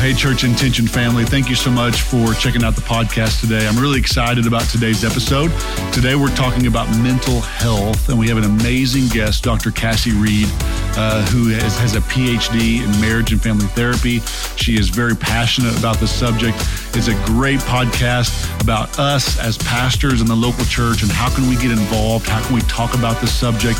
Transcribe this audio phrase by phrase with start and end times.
[0.00, 3.68] hey, Church Intention family, thank you so much for checking out the podcast today.
[3.68, 5.52] I'm really excited about today's episode.
[5.92, 9.70] Today, we're talking about mental health, and we have an amazing guest, Dr.
[9.70, 10.48] Cassie Reed,
[10.96, 14.20] uh, who has, has a PhD in marriage and family therapy.
[14.56, 16.56] She is very passionate about this subject.
[16.96, 21.46] It's a great podcast about us as pastors in the local church and how can
[21.46, 22.26] we get involved?
[22.26, 23.78] How can we talk about this subject?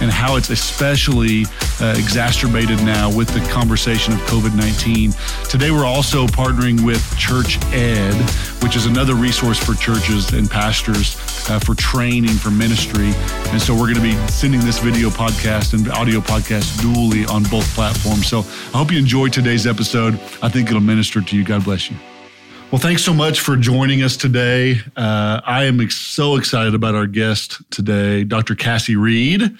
[0.00, 1.44] And how it's especially
[1.80, 5.12] uh, exacerbated now with the conversation of COVID 19.
[5.48, 8.14] Today, we're also partnering with Church Ed,
[8.62, 11.16] which is another resource for churches and pastors
[11.50, 13.12] uh, for training for ministry.
[13.50, 17.42] And so, we're going to be sending this video podcast and audio podcast dually on
[17.44, 18.26] both platforms.
[18.26, 20.14] So, I hope you enjoyed today's episode.
[20.42, 21.44] I think it'll minister to you.
[21.44, 21.96] God bless you.
[22.70, 24.76] Well, thanks so much for joining us today.
[24.94, 28.54] Uh, I am ex- so excited about our guest today, Dr.
[28.54, 29.56] Cassie Reed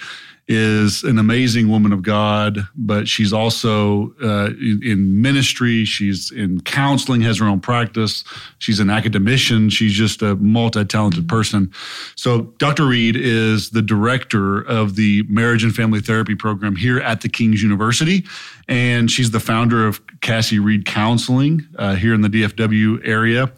[0.49, 5.85] is an amazing woman of God, but she's also uh, in, in, ministry.
[5.85, 8.25] She's in counseling, has her own practice.
[8.59, 9.69] She's an academician.
[9.69, 11.37] She's just a multi talented mm-hmm.
[11.37, 11.73] person.
[12.17, 12.87] So, Dr.
[12.87, 17.63] Reed is the director of the Marriage and Family Therapy Program here at the King's
[17.63, 18.25] University.
[18.69, 23.53] And she's the founder of Cassie Reed Counseling uh, here in the DFW area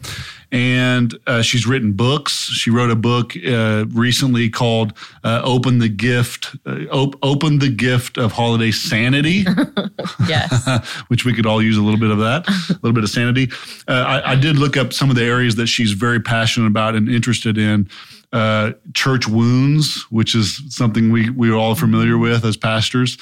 [0.51, 2.33] and uh, she's written books.
[2.33, 4.93] She wrote a book uh, recently called
[5.23, 9.45] uh, "Open the Gift." Uh, op- Open the gift of holiday sanity.
[10.27, 10.69] yes,
[11.07, 13.49] which we could all use a little bit of that, a little bit of sanity.
[13.87, 16.95] Uh, I, I, did look up some of the areas that she's very passionate about
[16.95, 17.87] and interested in.
[18.33, 23.17] Uh, church wounds, which is something we we are all familiar with as pastors.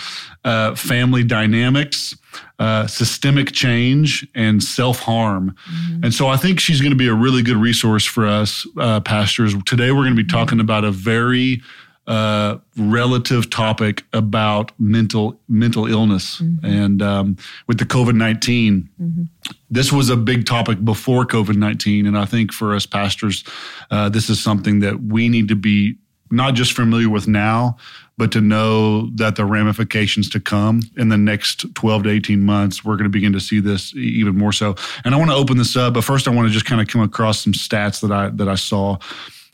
[0.76, 2.16] family dynamics
[2.60, 5.56] uh, systemic change and self harm.
[5.72, 6.04] Mm-hmm.
[6.04, 9.00] And so I think she's going to be a really good resource for us, uh,
[9.00, 9.56] pastors.
[9.64, 11.62] Today we're going to be talking about a very
[12.10, 16.66] uh, relative topic about mental mental illness mm-hmm.
[16.66, 19.24] and um, with the COVID 19 mm-hmm.
[19.72, 23.44] This was a big topic before COVID nineteen, and I think for us pastors,
[23.92, 25.96] uh, this is something that we need to be
[26.32, 27.78] not just familiar with now,
[28.18, 32.84] but to know that the ramifications to come in the next 12 to 18 months,
[32.84, 34.76] we're going to begin to see this even more so.
[35.06, 36.88] And I want to open this up, but first I want to just kind of
[36.88, 38.98] come across some stats that I that I saw.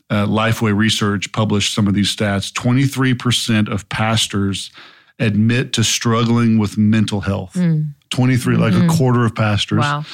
[0.08, 2.52] Uh, Lifeway Research published some of these stats.
[2.52, 4.70] 23% of pastors
[5.18, 7.54] admit to struggling with mental health.
[7.54, 7.94] Mm.
[8.10, 8.62] 23, mm-hmm.
[8.62, 8.96] like a mm-hmm.
[8.96, 9.80] quarter of pastors.
[9.80, 10.04] Wow.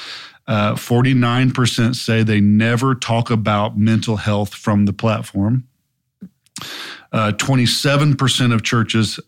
[0.46, 5.64] Uh, 49% say they never talk about mental health from the platform.
[7.12, 9.20] Uh, 27% of churches,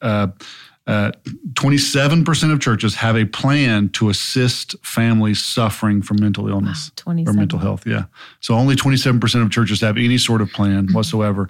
[0.86, 1.12] uh, uh,
[1.54, 7.32] 27% of churches have a plan to assist families suffering from mental illness wow, or
[7.32, 7.86] mental health.
[7.86, 8.04] Yeah.
[8.40, 10.94] So only 27% of churches have any sort of plan mm-hmm.
[10.94, 11.48] whatsoever.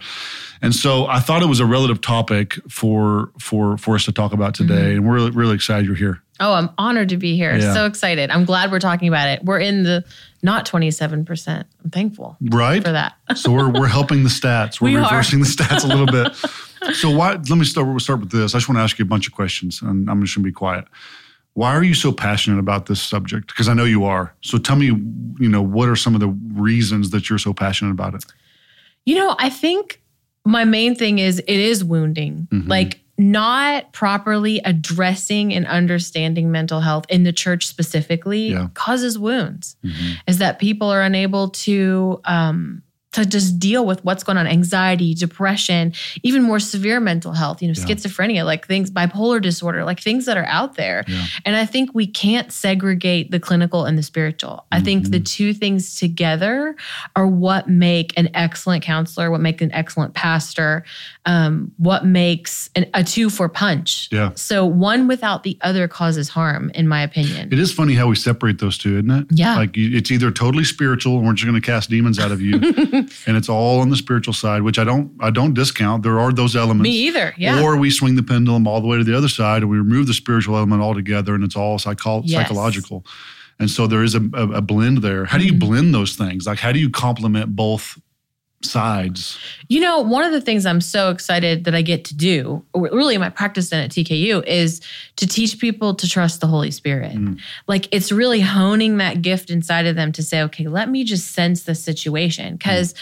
[0.62, 4.32] And so I thought it was a relative topic for for for us to talk
[4.32, 4.74] about today.
[4.74, 4.96] Mm-hmm.
[4.96, 6.22] And we're really, really excited you're here.
[6.40, 7.56] Oh, I'm honored to be here.
[7.56, 7.74] Yeah.
[7.74, 8.30] So excited.
[8.30, 9.44] I'm glad we're talking about it.
[9.44, 10.04] We're in the
[10.42, 11.64] not 27%.
[11.84, 12.36] I'm thankful.
[12.40, 12.82] Right.
[12.82, 13.14] For that.
[13.34, 14.80] so we're we're helping the stats.
[14.80, 15.44] We're we reversing are.
[15.44, 16.32] the stats a little bit.
[16.92, 18.54] So why let me start we'll start with this.
[18.54, 20.48] I just want to ask you a bunch of questions and I'm just going to
[20.48, 20.84] be quiet.
[21.54, 23.46] Why are you so passionate about this subject?
[23.46, 24.34] Because I know you are.
[24.40, 27.92] So tell me, you know, what are some of the reasons that you're so passionate
[27.92, 28.24] about it?
[29.06, 30.02] You know, I think
[30.44, 32.48] my main thing is it is wounding.
[32.50, 32.68] Mm-hmm.
[32.68, 38.68] Like not properly addressing and understanding mental health in the church specifically yeah.
[38.74, 40.14] causes wounds mm-hmm.
[40.26, 42.82] is that people are unable to um,
[43.14, 45.92] to just deal with what's going on anxiety depression
[46.22, 47.84] even more severe mental health you know yeah.
[47.84, 51.24] schizophrenia like things bipolar disorder like things that are out there yeah.
[51.44, 54.78] and i think we can't segregate the clinical and the spiritual mm-hmm.
[54.78, 55.24] i think the mm-hmm.
[55.24, 56.74] two things together
[57.14, 60.84] are what make an excellent counselor what make an excellent pastor
[61.26, 66.28] um, what makes an, a two for punch yeah so one without the other causes
[66.28, 69.54] harm in my opinion it is funny how we separate those two isn't it yeah
[69.56, 72.58] like it's either totally spiritual and we're just going to cast demons out of you
[73.26, 76.02] and it's all on the spiritual side, which I don't I don't discount.
[76.02, 76.82] There are those elements.
[76.82, 77.34] Me either.
[77.36, 77.62] Yeah.
[77.62, 80.06] Or we swing the pendulum all the way to the other side, and we remove
[80.06, 82.42] the spiritual element altogether, and it's all psycho- yes.
[82.42, 83.04] psychological.
[83.58, 85.24] And so there is a, a, a blend there.
[85.24, 85.70] How do you mm-hmm.
[85.70, 86.46] blend those things?
[86.46, 87.98] Like how do you complement both
[88.64, 89.38] sides?
[89.68, 93.16] You know, one of the things I'm so excited that I get to do, really
[93.18, 94.80] my practice then at TKU, is
[95.16, 97.12] to teach people to trust the Holy Spirit.
[97.12, 97.40] Mm.
[97.66, 101.32] Like it's really honing that gift inside of them to say, okay, let me just
[101.32, 102.56] sense the situation.
[102.56, 102.98] Because mm.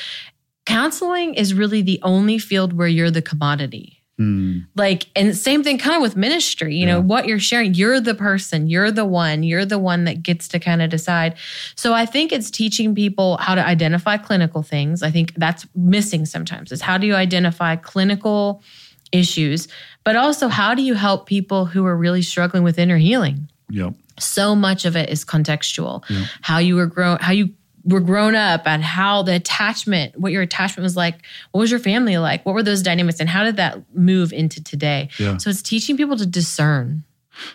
[0.66, 4.01] counseling is really the only field where you're the commodity.
[4.22, 4.66] Mm.
[4.76, 6.94] Like, and same thing kind of with ministry, you yeah.
[6.94, 10.48] know, what you're sharing, you're the person, you're the one, you're the one that gets
[10.48, 11.34] to kind of decide.
[11.74, 15.02] So I think it's teaching people how to identify clinical things.
[15.02, 18.62] I think that's missing sometimes is how do you identify clinical
[19.10, 19.68] issues,
[20.04, 23.48] but also how do you help people who are really struggling with inner healing?
[23.70, 23.94] Yep.
[24.18, 26.04] so much of it is contextual.
[26.10, 26.26] Yeah.
[26.42, 30.42] How you were grown, how you were grown up and how the attachment, what your
[30.42, 31.16] attachment was like.
[31.50, 32.44] What was your family like?
[32.46, 35.08] What were those dynamics and how did that move into today?
[35.18, 35.36] Yeah.
[35.38, 37.04] So it's teaching people to discern.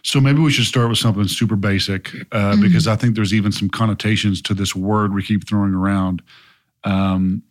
[0.04, 2.62] So maybe we should start with something super basic uh, mm-hmm.
[2.62, 6.22] because I think there's even some connotations to this word we keep throwing around.
[6.84, 7.44] Um,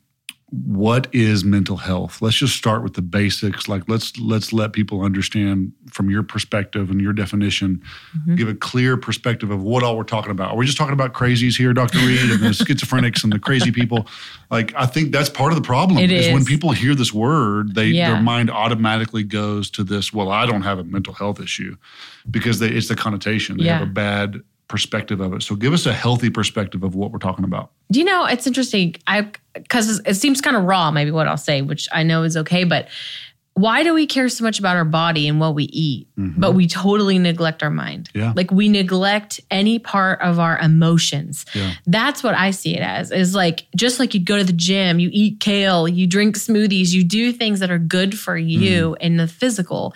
[0.51, 5.03] what is mental health let's just start with the basics like let's let's let people
[5.03, 7.83] understand from your perspective and your definition
[8.17, 8.37] mm-hmm.
[8.37, 11.13] give a clear perspective of what all we're talking about are we just talking about
[11.13, 14.07] crazies here dr reed and the schizophrenics and the crazy people
[14.49, 17.13] like i think that's part of the problem it is, is when people hear this
[17.13, 18.13] word they yeah.
[18.13, 21.77] their mind automatically goes to this well i don't have a mental health issue
[22.31, 23.79] because they, it's the connotation they yeah.
[23.79, 25.43] have a bad perspective of it.
[25.43, 27.71] So give us a healthy perspective of what we're talking about.
[27.93, 28.97] Do you know, it's interesting.
[29.07, 32.37] I because it seems kind of raw, maybe what I'll say, which I know is
[32.37, 32.89] okay, but
[33.57, 36.39] why do we care so much about our body and what we eat, mm-hmm.
[36.39, 38.11] but we totally neglect our mind?
[38.15, 38.35] Yeah.
[38.37, 41.47] Like we neglect any part of our emotions.
[41.55, 41.73] Yeah.
[41.87, 44.99] That's what I see it as is like, just like you'd go to the gym,
[44.99, 48.97] you eat kale, you drink smoothies, you do things that are good for you mm.
[49.01, 49.95] in the physical.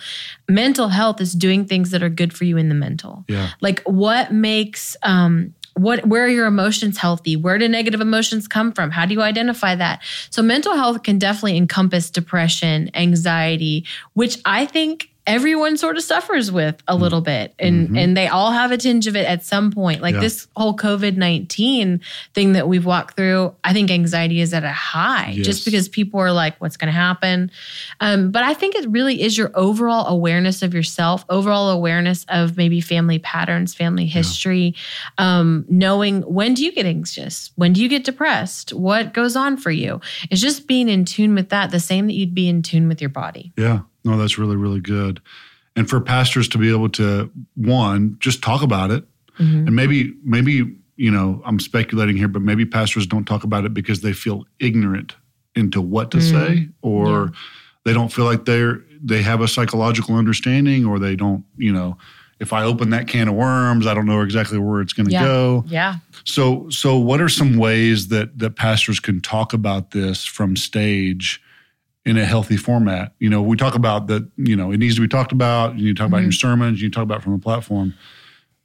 [0.49, 3.25] Mental health is doing things that are good for you in the mental.
[3.27, 3.51] Yeah.
[3.61, 7.35] Like what makes, um, what where are your emotions healthy?
[7.35, 8.91] Where do negative emotions come from?
[8.91, 10.01] How do you identify that?
[10.29, 16.51] So mental health can definitely encompass depression anxiety which i think everyone sort of suffers
[16.51, 17.97] with a little bit and mm-hmm.
[17.97, 20.19] and they all have a tinge of it at some point like yeah.
[20.21, 21.99] this whole covid-19
[22.33, 25.45] thing that we've walked through i think anxiety is at a high yes.
[25.45, 27.51] just because people are like what's going to happen
[27.99, 32.57] um, but i think it really is your overall awareness of yourself overall awareness of
[32.57, 34.73] maybe family patterns family history
[35.19, 35.39] yeah.
[35.39, 39.55] um, knowing when do you get anxious when do you get depressed what goes on
[39.55, 40.01] for you
[40.31, 42.99] it's just being in tune with that the same that you'd be in tune with
[42.99, 45.21] your body yeah no, that's really, really good.
[45.75, 49.05] And for pastors to be able to, one, just talk about it.
[49.39, 49.67] Mm-hmm.
[49.67, 53.73] And maybe, maybe, you know, I'm speculating here, but maybe pastors don't talk about it
[53.73, 55.15] because they feel ignorant
[55.55, 56.37] into what to mm-hmm.
[56.37, 57.27] say or yeah.
[57.85, 61.97] they don't feel like they're, they have a psychological understanding or they don't, you know,
[62.41, 65.11] if I open that can of worms, I don't know exactly where it's going to
[65.11, 65.23] yeah.
[65.23, 65.63] go.
[65.67, 65.95] Yeah.
[66.25, 71.41] So, so what are some ways that that pastors can talk about this from stage
[72.05, 73.13] in a healthy format.
[73.19, 75.77] You know, we talk about that, you know, it needs to be talked about.
[75.77, 76.13] You talk mm-hmm.
[76.13, 77.93] about your sermons, you talk about from a platform.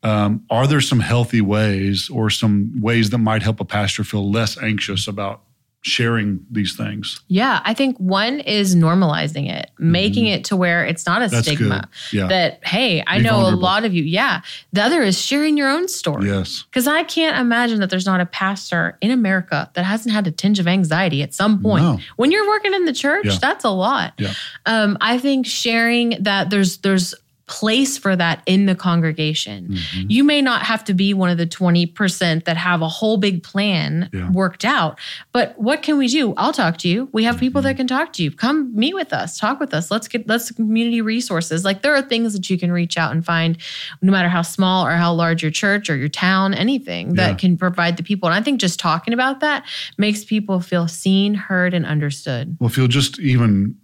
[0.03, 4.31] Um, are there some healthy ways or some ways that might help a pastor feel
[4.31, 5.43] less anxious about
[5.87, 7.21] sharing these things?
[7.29, 10.35] Yeah, I think one is normalizing it, making mm-hmm.
[10.35, 11.89] it to where it's not a That's stigma.
[12.13, 12.27] Yeah.
[12.27, 13.61] That, hey, I Be know vulnerable.
[13.61, 14.03] a lot of you.
[14.03, 14.41] Yeah.
[14.73, 16.27] The other is sharing your own story.
[16.27, 16.65] Yes.
[16.65, 20.33] Because I can't imagine that there's not a pastor in America that hasn't had a
[20.33, 21.85] tinge of anxiety at some point.
[21.85, 21.99] No.
[22.17, 23.39] When you're working in the church, yeah.
[23.41, 24.15] that's a lot.
[24.19, 24.35] Yeah.
[24.67, 27.15] Um, I think sharing that there's there's
[27.47, 29.69] place for that in the congregation.
[29.69, 30.11] Mm-hmm.
[30.11, 33.45] You may not have to be one of the 20% that have a whole big
[33.45, 34.31] plan yeah.
[34.33, 34.99] worked out,
[35.31, 36.35] but what can we do?
[36.37, 37.09] I'll talk to you.
[37.13, 37.41] We have mm-hmm.
[37.41, 38.33] people that can talk to you.
[38.33, 39.91] Come meet with us, talk with us.
[39.91, 41.65] Let's get let's community resources.
[41.65, 43.59] Like there are things that you can reach out and find
[44.03, 47.37] no matter how small or how large your church or your town, anything that yeah.
[47.37, 48.29] can provide the people.
[48.29, 49.65] And I think just talking about that
[49.99, 52.57] makes people feel seen, heard and understood.
[52.59, 53.77] Well, if you'll just even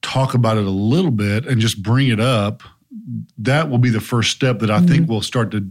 [0.00, 2.62] talk about it a little bit and just bring it up
[3.38, 4.86] that will be the first step that I mm-hmm.
[4.86, 5.68] think will start to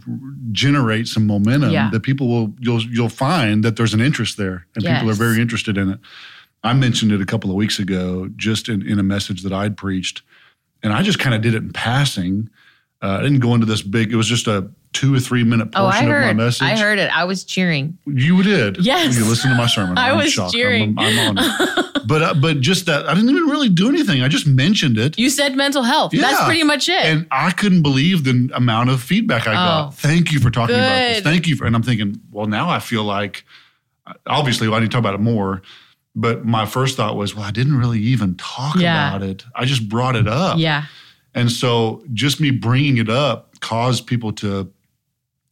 [0.51, 1.89] generate some momentum yeah.
[1.91, 4.99] that people will you'll you'll find that there's an interest there and yes.
[4.99, 5.99] people are very interested in it.
[6.63, 9.75] I mentioned it a couple of weeks ago just in, in a message that I'd
[9.77, 10.21] preached
[10.81, 12.49] and I just kind of did it in passing.
[13.01, 14.11] Uh, I didn't go into this big.
[14.11, 16.61] It was just a two or three minute portion oh, I heard, of my message.
[16.63, 17.15] I heard it.
[17.15, 17.97] I was cheering.
[18.05, 18.83] You did.
[18.83, 19.17] Yes.
[19.17, 19.97] You listened to my sermon.
[19.97, 20.53] I I'm was shocked.
[20.53, 20.95] cheering.
[20.97, 21.85] I'm, I'm on it.
[22.07, 24.23] but uh, but just that I didn't even really do anything.
[24.23, 25.17] I just mentioned it.
[25.17, 26.13] You said mental health.
[26.13, 26.21] Yeah.
[26.21, 27.05] That's pretty much it.
[27.05, 29.95] And I couldn't believe the amount of feedback I oh, got.
[29.95, 30.81] Thank you for talking good.
[30.81, 31.21] about this.
[31.21, 31.65] Thank you for.
[31.65, 33.45] And I'm thinking, well, now I feel like
[34.25, 35.61] obviously well, I need to talk about it more.
[36.15, 39.15] But my first thought was, well, I didn't really even talk yeah.
[39.15, 39.45] about it.
[39.55, 40.57] I just brought it up.
[40.57, 40.85] Yeah.
[41.35, 44.71] And so just me bringing it up caused people to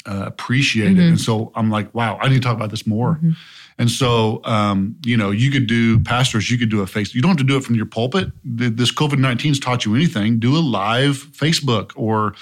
[0.08, 1.00] uh, appreciate mm-hmm.
[1.00, 1.08] it.
[1.10, 3.16] And so I'm like, wow, I need to talk about this more.
[3.16, 3.32] Mm-hmm.
[3.80, 7.14] And so, um, you know, you could do pastors, you could do a face.
[7.14, 8.32] You don't have to do it from your pulpit.
[8.44, 10.40] This COVID 19's taught you anything.
[10.40, 12.34] Do a live Facebook, or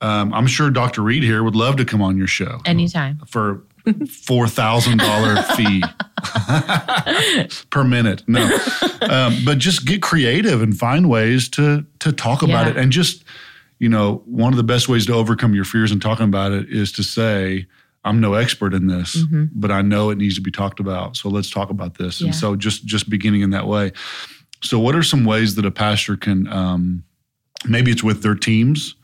[0.00, 1.02] um, I'm sure Dr.
[1.02, 3.64] Reed here would love to come on your show anytime for
[4.08, 5.82] four thousand dollar fee
[7.70, 8.22] per minute.
[8.28, 8.44] No,
[9.00, 12.72] um, but just get creative and find ways to to talk about yeah.
[12.72, 13.24] it and just
[13.78, 16.68] you know, one of the best ways to overcome your fears and talking about it
[16.68, 17.66] is to say,
[18.04, 19.46] I'm no expert in this, mm-hmm.
[19.52, 21.16] but I know it needs to be talked about.
[21.16, 22.20] So let's talk about this.
[22.20, 22.26] Yeah.
[22.26, 23.92] And so just just beginning in that way.
[24.62, 27.04] So what are some ways that a pastor can um,
[27.68, 28.94] maybe it's with their teams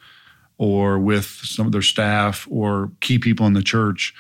[0.59, 4.15] or with some of their staff or key people in the church,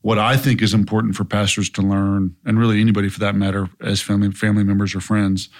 [0.00, 3.68] what I think is important for pastors to learn, and really anybody for that matter,
[3.80, 5.50] as family family members or friends,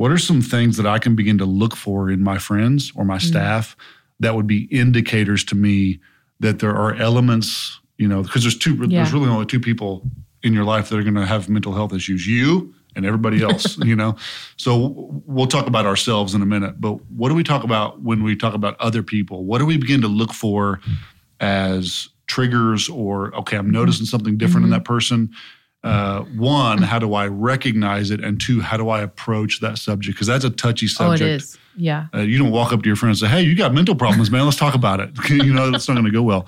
[0.00, 3.04] what are some things that I can begin to look for in my friends or
[3.04, 3.26] my mm-hmm.
[3.26, 3.76] staff
[4.18, 6.00] that would be indicators to me
[6.38, 9.02] that there are elements, you know, because there's two, yeah.
[9.02, 10.02] there's really only two people
[10.42, 13.76] in your life that are going to have mental health issues: you and everybody else,
[13.76, 14.16] you know.
[14.56, 18.22] So we'll talk about ourselves in a minute, but what do we talk about when
[18.22, 19.44] we talk about other people?
[19.44, 20.80] What do we begin to look for
[21.40, 24.72] as triggers or okay, I'm noticing something different mm-hmm.
[24.72, 25.34] in that person?
[25.82, 28.22] Uh, one, how do I recognize it?
[28.22, 30.16] And two, how do I approach that subject?
[30.16, 31.22] Because that's a touchy subject.
[31.22, 31.58] Oh, it is.
[31.76, 32.06] Yeah.
[32.14, 34.30] Uh, you don't walk up to your friend and say, "Hey, you got mental problems,
[34.30, 34.44] man.
[34.44, 36.46] Let's talk about it." you know, it's not going to go well.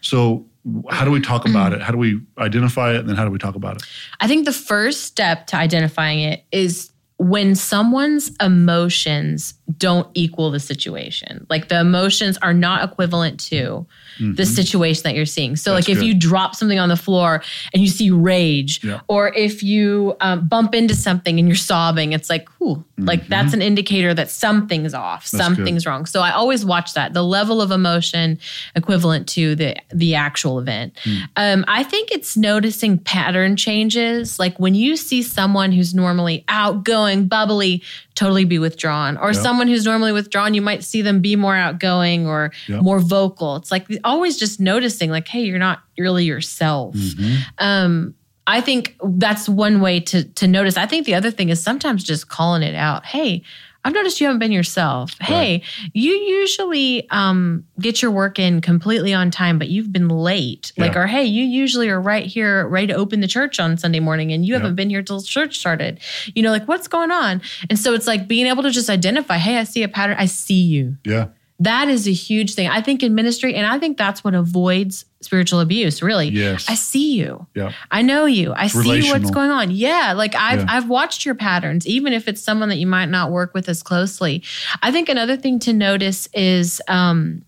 [0.00, 0.46] So
[0.90, 1.82] how do we talk about it?
[1.82, 2.98] How do we identify it?
[2.98, 3.82] And then how do we talk about it?
[4.20, 10.60] I think the first step to identifying it is when someone's emotions don't equal the
[10.60, 13.86] situation, like the emotions are not equivalent to
[14.18, 14.34] mm-hmm.
[14.34, 15.56] the situation that you're seeing.
[15.56, 16.06] So, That's like if good.
[16.06, 17.42] you drop something on the floor
[17.72, 19.00] and you see rage, yeah.
[19.08, 23.04] or if you um, bump into something and you're sobbing, it's like, ooh, mm-hmm.
[23.04, 25.90] like that's an indicator that something's off, That's something's good.
[25.90, 26.06] wrong.
[26.06, 28.38] So I always watch that the level of emotion
[28.74, 30.94] equivalent to the the actual event.
[31.04, 31.28] Mm.
[31.36, 37.28] Um, I think it's noticing pattern changes, like when you see someone who's normally outgoing,
[37.28, 37.82] bubbly,
[38.14, 39.16] totally be withdrawn.
[39.16, 43.56] Or someone who's normally withdrawn, you might see them be more outgoing or more vocal.
[43.56, 46.94] It's like always just noticing, like, hey, you're not really yourself.
[46.94, 47.36] Mm-hmm.
[47.58, 48.14] Um,
[48.46, 50.76] I think that's one way to to notice.
[50.76, 53.06] I think the other thing is sometimes just calling it out.
[53.06, 53.42] Hey,
[53.84, 55.14] I've noticed you haven't been yourself.
[55.20, 55.28] Right.
[55.28, 55.62] Hey,
[55.92, 60.72] you usually um, get your work in completely on time, but you've been late.
[60.76, 60.84] Yeah.
[60.84, 64.00] Like, or hey, you usually are right here, ready to open the church on Sunday
[64.00, 64.60] morning, and you yeah.
[64.60, 66.00] haven't been here till church started.
[66.34, 67.42] You know, like what's going on?
[67.68, 70.16] And so it's like being able to just identify, hey, I see a pattern.
[70.18, 70.96] I see you.
[71.04, 71.28] Yeah.
[71.62, 72.68] That is a huge thing.
[72.68, 76.28] I think in ministry, and I think that's what avoids spiritual abuse, really.
[76.28, 76.68] Yes.
[76.68, 77.46] I see you.
[77.54, 77.72] Yeah.
[77.90, 78.52] I know you.
[78.52, 79.70] I see what's going on.
[79.70, 80.12] Yeah.
[80.16, 80.66] Like I've yeah.
[80.68, 83.82] I've watched your patterns, even if it's someone that you might not work with as
[83.82, 84.42] closely.
[84.82, 87.44] I think another thing to notice is um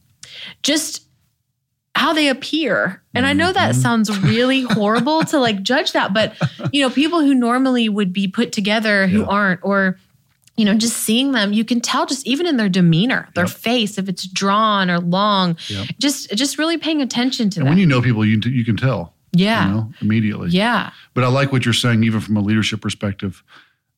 [0.62, 1.04] just
[1.96, 3.02] how they appear.
[3.14, 3.80] And I know that mm-hmm.
[3.80, 6.34] sounds really horrible to like judge that, but
[6.72, 9.26] you know, people who normally would be put together who yeah.
[9.26, 9.98] aren't, or
[10.56, 13.54] you know, just seeing them, you can tell just even in their demeanor, their yep.
[13.54, 15.88] face, if it's drawn or long, yep.
[15.98, 17.70] just just really paying attention to and that.
[17.70, 19.14] When you know people, you you can tell.
[19.32, 19.66] Yeah.
[19.66, 20.50] You know, immediately.
[20.50, 20.92] Yeah.
[21.12, 23.42] But I like what you're saying, even from a leadership perspective.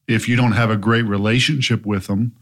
[0.08, 2.34] If you don't have a great relationship with them,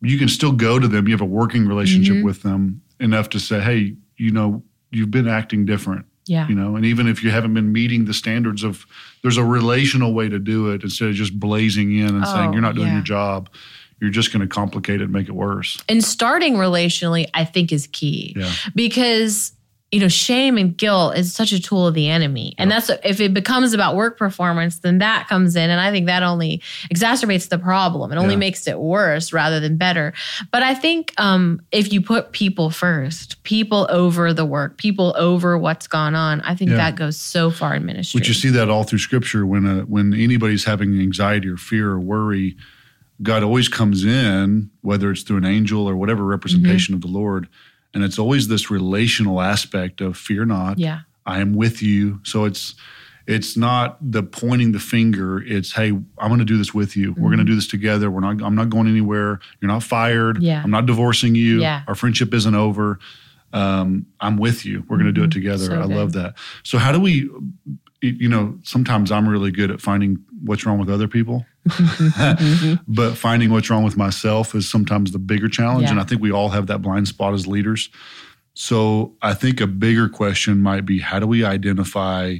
[0.00, 1.06] you can still go to them.
[1.06, 2.24] You have a working relationship mm-hmm.
[2.24, 6.06] with them enough to say, hey, you know, you've been acting different.
[6.30, 6.46] Yeah.
[6.46, 8.86] You know, and even if you haven't been meeting the standards of,
[9.22, 12.52] there's a relational way to do it instead of just blazing in and oh, saying
[12.52, 12.94] you're not doing yeah.
[12.94, 13.50] your job.
[14.00, 15.82] You're just going to complicate it and make it worse.
[15.88, 18.34] And starting relationally, I think, is key.
[18.36, 18.52] Yeah.
[18.76, 19.50] Because
[19.92, 22.54] you know, shame and guilt is such a tool of the enemy.
[22.58, 25.68] And that's if it becomes about work performance, then that comes in.
[25.68, 26.62] And I think that only
[26.94, 28.12] exacerbates the problem.
[28.12, 28.38] It only yeah.
[28.38, 30.12] makes it worse rather than better.
[30.52, 35.58] But I think um, if you put people first, people over the work, people over
[35.58, 36.76] what's gone on, I think yeah.
[36.76, 38.20] that goes so far in ministry.
[38.20, 41.90] But you see that all through scripture when, uh, when anybody's having anxiety or fear
[41.90, 42.56] or worry,
[43.22, 47.04] God always comes in, whether it's through an angel or whatever representation mm-hmm.
[47.04, 47.48] of the Lord
[47.94, 50.78] and it's always this relational aspect of fear not.
[50.78, 51.00] Yeah.
[51.26, 52.20] I am with you.
[52.24, 52.74] So it's
[53.26, 55.42] it's not the pointing the finger.
[55.42, 57.12] It's hey, I'm going to do this with you.
[57.12, 57.22] Mm-hmm.
[57.22, 58.10] We're going to do this together.
[58.10, 58.42] We're not.
[58.42, 59.40] I'm not going anywhere.
[59.60, 60.42] You're not fired.
[60.42, 60.62] Yeah.
[60.62, 61.60] I'm not divorcing you.
[61.60, 61.82] Yeah.
[61.86, 62.98] Our friendship isn't over.
[63.52, 64.84] Um, I'm with you.
[64.88, 65.30] We're going to do it mm-hmm.
[65.30, 65.66] together.
[65.66, 65.96] So I good.
[65.96, 66.34] love that.
[66.62, 67.30] So how do we?
[68.02, 71.44] You know, sometimes I'm really good at finding what's wrong with other people.
[72.88, 75.84] but finding what's wrong with myself is sometimes the bigger challenge.
[75.84, 75.92] Yeah.
[75.92, 77.90] And I think we all have that blind spot as leaders.
[78.54, 82.36] So I think a bigger question might be how do we identify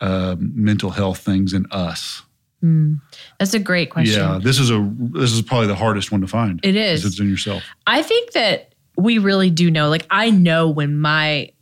[0.00, 2.22] um, mental health things in us?
[2.62, 3.00] Mm,
[3.38, 4.20] that's a great question.
[4.20, 6.58] Yeah, this is a this is probably the hardest one to find.
[6.64, 7.04] It is.
[7.04, 7.62] It's in yourself.
[7.86, 9.88] I think that we really do know.
[9.88, 11.52] Like I know when my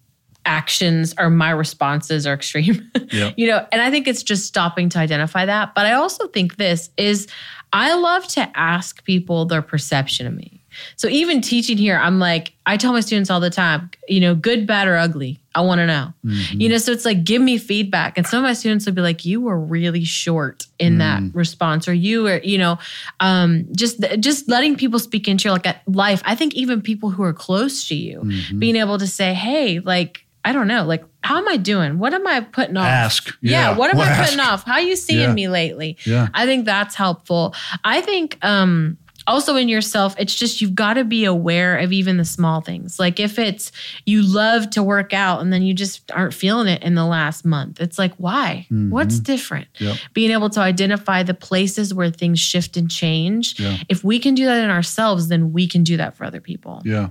[0.47, 2.91] actions or my responses are extreme.
[3.13, 3.35] Yep.
[3.37, 5.75] you know, and I think it's just stopping to identify that.
[5.75, 7.29] But I also think this is
[7.73, 10.61] I love to ask people their perception of me.
[10.97, 14.35] So even teaching here, I'm like, I tell my students all the time, you know,
[14.35, 15.41] good, bad, or ugly.
[15.55, 16.13] I want to know.
[16.25, 16.61] Mm-hmm.
[16.61, 18.19] You know, so it's like, give me feedback.
[18.19, 21.23] And some of my students will be like, you were really short in mm that
[21.35, 22.79] response, or you were, you know,
[23.21, 26.23] um, just just letting people speak into your like life.
[26.25, 28.59] I think even people who are close to you, mm-hmm.
[28.59, 31.99] being able to say, hey, like I don't know, like, how am I doing?
[31.99, 32.87] What am I putting off?
[32.87, 33.37] Ask.
[33.41, 33.71] Yeah.
[33.73, 34.63] yeah what am I putting off?
[34.63, 35.35] How are you seeing yeah.
[35.35, 35.99] me lately?
[36.05, 36.29] Yeah.
[36.35, 37.53] I think that's helpful.
[37.83, 42.17] I think um, also in yourself, it's just you've got to be aware of even
[42.17, 43.01] the small things.
[43.01, 43.73] Like if it's
[44.05, 47.45] you love to work out and then you just aren't feeling it in the last
[47.45, 48.69] month, it's like, why?
[48.71, 48.91] Mm-hmm.
[48.91, 49.67] What's different?
[49.81, 49.97] Yep.
[50.15, 53.59] Being able to identify the places where things shift and change.
[53.59, 53.79] Yeah.
[53.89, 56.83] If we can do that in ourselves, then we can do that for other people.
[56.85, 57.09] Yeah.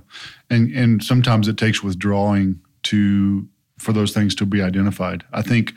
[0.48, 3.46] And and sometimes it takes withdrawing to
[3.78, 5.24] for those things to be identified.
[5.32, 5.72] I think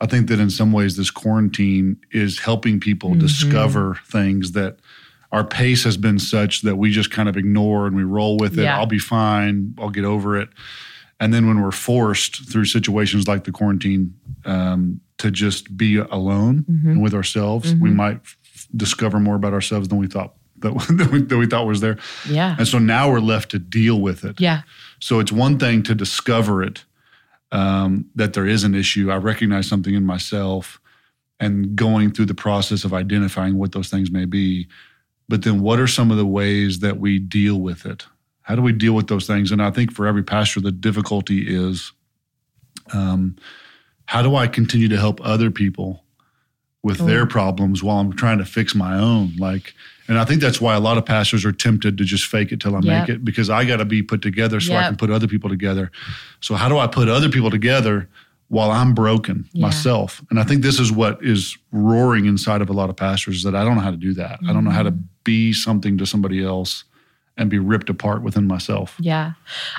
[0.00, 3.20] I think that in some ways this quarantine is helping people mm-hmm.
[3.20, 4.78] discover things that
[5.32, 8.58] our pace has been such that we just kind of ignore and we roll with
[8.58, 8.62] it.
[8.62, 8.78] Yeah.
[8.78, 9.74] I'll be fine.
[9.78, 10.48] I'll get over it.
[11.20, 16.64] And then when we're forced through situations like the quarantine um, to just be alone
[16.70, 16.90] mm-hmm.
[16.90, 17.82] and with ourselves, mm-hmm.
[17.82, 21.46] we might f- discover more about ourselves than we thought that, that, we, that we
[21.46, 21.98] thought was there.
[22.28, 22.56] Yeah.
[22.58, 24.40] And so now we're left to deal with it.
[24.40, 24.62] Yeah.
[25.00, 26.84] So it's one thing to discover it
[27.52, 29.10] um, that there is an issue.
[29.10, 30.80] I recognize something in myself
[31.40, 34.68] and going through the process of identifying what those things may be.
[35.28, 38.06] But then what are some of the ways that we deal with it?
[38.42, 39.52] How do we deal with those things?
[39.52, 41.92] And I think for every pastor, the difficulty is
[42.92, 43.36] um,
[44.06, 46.02] how do I continue to help other people
[46.82, 49.34] with their problems while I'm trying to fix my own?
[49.36, 49.74] Like,
[50.08, 52.60] and I think that's why a lot of pastors are tempted to just fake it
[52.60, 53.00] till I yep.
[53.00, 54.84] make it because I got to be put together so yep.
[54.84, 55.90] I can put other people together.
[56.40, 58.08] So, how do I put other people together
[58.48, 59.66] while I'm broken yeah.
[59.66, 60.22] myself?
[60.30, 63.42] And I think this is what is roaring inside of a lot of pastors is
[63.42, 64.40] that I don't know how to do that.
[64.40, 64.50] Mm-hmm.
[64.50, 65.02] I don't know how to mm-hmm.
[65.24, 66.84] be something to somebody else
[67.36, 68.96] and be ripped apart within myself.
[68.98, 69.32] Yeah.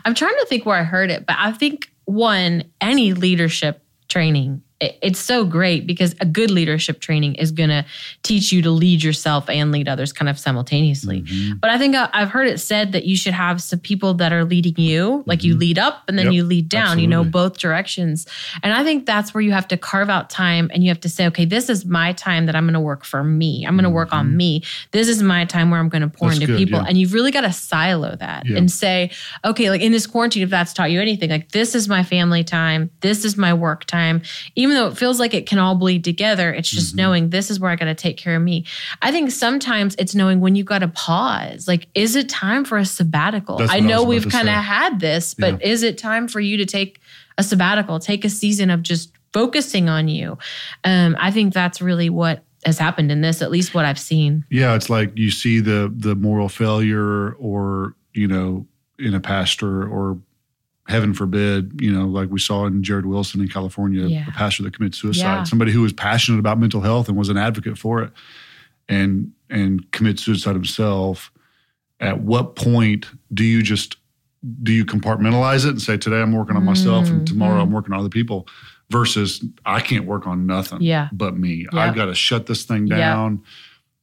[0.05, 4.63] I'm trying to think where I heard it, but I think one, any leadership training
[4.79, 7.85] it's so great because a good leadership training is going to
[8.23, 11.21] teach you to lead yourself and lead others kind of simultaneously.
[11.23, 11.57] Mm-hmm.
[11.57, 14.31] But I think uh, I've heard it said that you should have some people that
[14.31, 15.47] are leading you, like mm-hmm.
[15.47, 16.33] you lead up and then yep.
[16.35, 17.03] you lead down, Absolutely.
[17.03, 18.25] you know, both directions.
[18.63, 21.09] And I think that's where you have to carve out time and you have to
[21.09, 23.65] say, okay, this is my time that I'm going to work for me.
[23.65, 23.95] I'm going to mm-hmm.
[23.95, 24.37] work on mm-hmm.
[24.37, 24.63] me.
[24.91, 26.79] This is my time where I'm going to pour that's into good, people.
[26.79, 26.85] Yeah.
[26.87, 28.57] And you've really got to silo that yeah.
[28.57, 29.11] and say,
[29.43, 32.45] okay, like in this quarantine, if that's taught you anything, like this is my family
[32.45, 34.21] time, this is my work time.
[34.55, 36.97] Even even though it feels like it can all bleed together, it's just mm-hmm.
[36.97, 38.65] knowing this is where I got to take care of me.
[39.01, 41.67] I think sometimes it's knowing when you got to pause.
[41.67, 43.59] Like, is it time for a sabbatical?
[43.61, 45.67] I know I we've kind of had this, but yeah.
[45.67, 46.99] is it time for you to take
[47.37, 50.37] a sabbatical, take a season of just focusing on you?
[50.83, 54.45] Um, I think that's really what has happened in this, at least what I've seen.
[54.51, 58.67] Yeah, it's like you see the the moral failure or, you know,
[58.99, 60.19] in a pastor or
[60.89, 64.25] heaven forbid, you know, like we saw in Jarrid Wilson in California, yeah.
[64.27, 65.43] a pastor that committed suicide, yeah.
[65.43, 68.11] somebody who was passionate about mental health and was an advocate for it
[68.89, 71.31] and and commit suicide himself.
[71.99, 73.97] At what point do you just
[74.63, 77.17] do you compartmentalize it and say today I'm working on myself mm-hmm.
[77.17, 77.75] and tomorrow I'm mm-hmm.
[77.75, 78.47] working on other people
[78.89, 81.09] versus I can't work on nothing yeah.
[81.11, 81.67] but me.
[81.71, 81.79] Yeah.
[81.79, 83.43] I've got to shut this thing down.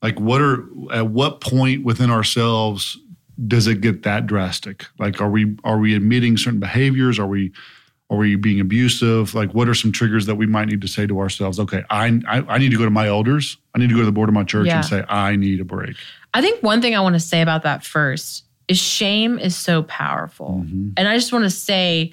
[0.02, 2.98] Like what are at what point within ourselves
[3.46, 4.86] does it get that drastic?
[4.98, 7.18] Like, are we are we admitting certain behaviors?
[7.18, 7.52] Are we
[8.08, 9.34] are we being abusive?
[9.34, 11.58] Like, what are some triggers that we might need to say to ourselves?
[11.60, 13.56] Okay, I I, I need to go to my elders.
[13.74, 14.76] I need to go to the board of my church yeah.
[14.76, 15.96] and say I need a break.
[16.32, 19.82] I think one thing I want to say about that first is shame is so
[19.84, 20.90] powerful, mm-hmm.
[20.96, 22.12] and I just want to say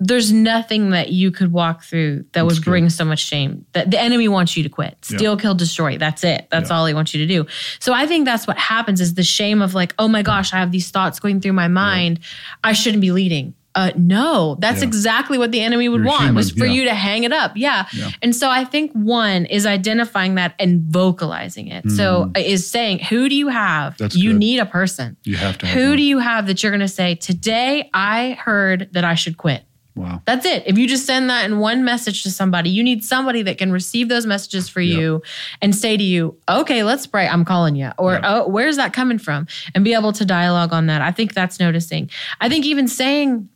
[0.00, 3.66] there's nothing that you could walk through that would bring so much shame.
[3.72, 4.96] That the enemy wants you to quit.
[5.04, 5.40] Steal, yeah.
[5.40, 5.98] kill, destroy.
[5.98, 6.48] That's it.
[6.50, 6.76] That's yeah.
[6.76, 7.46] all he wants you to do.
[7.80, 10.56] So I think that's what happens is the shame of like, oh my gosh, I
[10.56, 12.18] have these thoughts going through my mind.
[12.18, 12.26] Yeah.
[12.64, 13.54] I shouldn't be leading.
[13.72, 16.34] Uh, no, that's exactly what the enemy would You're want human.
[16.34, 17.52] was for you to hang it up.
[17.54, 17.86] Yeah.
[18.20, 21.84] And so I think one is identifying that and vocalizing it.
[21.84, 21.96] Mm.
[21.96, 23.96] So is saying, who do you have?
[23.96, 24.38] That's you good.
[24.40, 25.16] need a person.
[25.22, 25.66] You have to.
[25.66, 25.96] Have who one.
[25.98, 29.62] do you have that you're going to say, today I heard that I should quit?
[29.96, 30.22] Wow.
[30.24, 30.62] That's it.
[30.66, 33.72] If you just send that in one message to somebody, you need somebody that can
[33.72, 34.98] receive those messages for yep.
[34.98, 35.22] you
[35.60, 37.26] and say to you, okay, let's pray.
[37.26, 37.90] I'm calling you.
[37.98, 38.22] Or, yep.
[38.24, 39.46] oh, where's that coming from?
[39.74, 41.02] And be able to dialogue on that.
[41.02, 42.10] I think that's noticing.
[42.40, 43.48] I think even saying,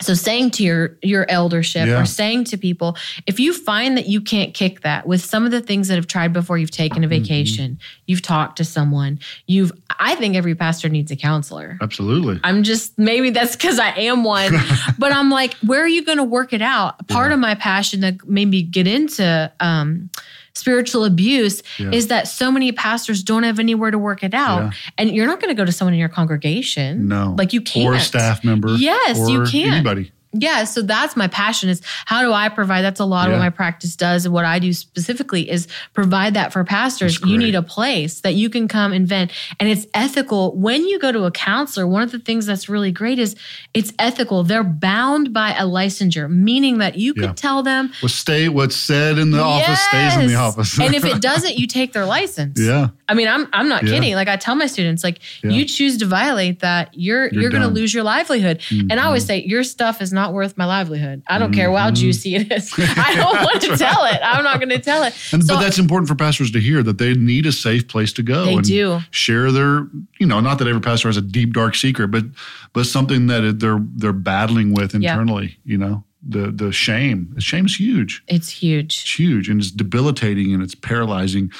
[0.00, 2.00] so saying to your your eldership yeah.
[2.00, 5.50] or saying to people, if you find that you can't kick that with some of
[5.50, 7.22] the things that have tried before you've taken a mm-hmm.
[7.22, 8.02] vacation, mm-hmm.
[8.06, 11.78] you've talked to someone, you've I think every pastor needs a counselor.
[11.80, 12.40] Absolutely.
[12.44, 14.52] I'm just maybe that's because I am one,
[14.98, 17.06] but I'm like, where are you going to work it out?
[17.08, 17.34] Part yeah.
[17.34, 20.10] of my passion that made me get into um,
[20.54, 21.90] spiritual abuse yeah.
[21.92, 24.64] is that so many pastors don't have anywhere to work it out.
[24.64, 24.70] Yeah.
[24.98, 27.08] And you're not going to go to someone in your congregation.
[27.08, 27.34] No.
[27.38, 27.94] Like you can't.
[27.94, 28.74] Or a staff member.
[28.76, 29.74] Yes, you can't.
[29.74, 30.12] Anybody.
[30.32, 33.34] Yeah, so that's my passion is how do I provide that's a lot yeah.
[33.34, 37.20] of what my practice does and what I do specifically is provide that for pastors.
[37.22, 40.54] You need a place that you can come and vent and it's ethical.
[40.54, 43.36] When you go to a counselor, one of the things that's really great is
[43.72, 44.42] it's ethical.
[44.42, 47.32] They're bound by a licensure, meaning that you could yeah.
[47.32, 49.68] tell them what stay what's said in the yes.
[49.68, 50.78] office stays in the office.
[50.78, 52.60] and if it doesn't, you take their license.
[52.60, 52.88] Yeah.
[53.08, 53.94] I mean, I'm I'm not yeah.
[53.94, 54.14] kidding.
[54.14, 57.62] Like I tell my students, like you choose to violate that, you're you're, you're going
[57.62, 58.60] to lose your livelihood.
[58.60, 58.88] Mm-hmm.
[58.90, 61.22] And I always say, your stuff is not worth my livelihood.
[61.26, 61.60] I don't mm-hmm.
[61.60, 62.72] care how juicy it is.
[62.78, 64.20] I don't want to tell it.
[64.22, 65.14] I'm not going to tell it.
[65.32, 68.12] And, so, but that's important for pastors to hear that they need a safe place
[68.14, 68.44] to go.
[68.44, 69.86] They and do share their,
[70.18, 72.24] you know, not that every pastor has a deep dark secret, but
[72.72, 75.58] but something that they're they're battling with internally.
[75.64, 75.72] Yeah.
[75.72, 77.30] You know the the shame.
[77.34, 78.22] The shame's huge.
[78.26, 79.02] It's huge.
[79.02, 81.52] It's huge, and it's debilitating, and it's paralyzing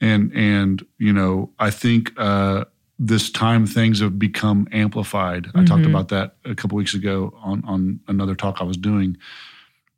[0.00, 2.64] and and you know I think uh,
[3.02, 5.44] this time things have become amplified.
[5.44, 5.58] Mm-hmm.
[5.58, 5.90] I talked mm-hmm.
[5.90, 9.16] about that a couple weeks ago on on another talk I was doing.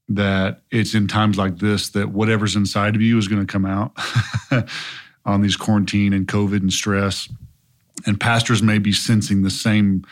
[0.09, 3.67] That it's in times like this that whatever's inside of you is going to come
[3.67, 3.93] out
[5.25, 7.29] on these quarantine and COVID and stress,
[8.07, 10.05] and pastors may be sensing the same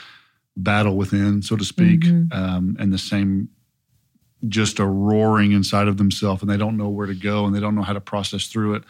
[0.56, 2.32] battle within, so to speak, mm-hmm.
[2.32, 3.48] um, and the same
[4.48, 7.60] just a roaring inside of themselves, and they don't know where to go and they
[7.60, 8.82] don't know how to process through it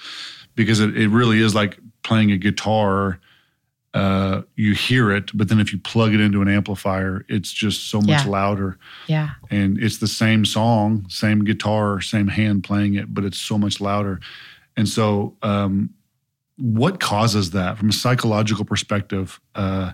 [0.55, 3.21] because it, it really is like playing a guitar.
[3.93, 7.91] Uh, you hear it, but then if you plug it into an amplifier, it's just
[7.91, 8.27] so much yeah.
[8.27, 8.79] louder.
[9.09, 9.31] Yeah.
[9.51, 13.81] And it's the same song, same guitar, same hand playing it, but it's so much
[13.81, 14.21] louder.
[14.77, 15.91] And so, um,
[16.57, 19.41] what causes that from a psychological perspective?
[19.55, 19.93] Uh,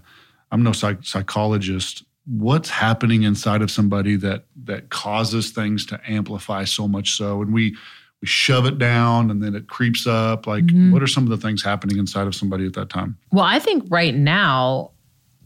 [0.50, 2.04] I'm no psych- psychologist.
[2.26, 7.40] What's happening inside of somebody that that causes things to amplify so much so?
[7.40, 7.76] And we
[8.20, 10.92] we shove it down and then it creeps up like mm-hmm.
[10.92, 13.58] what are some of the things happening inside of somebody at that time well i
[13.58, 14.90] think right now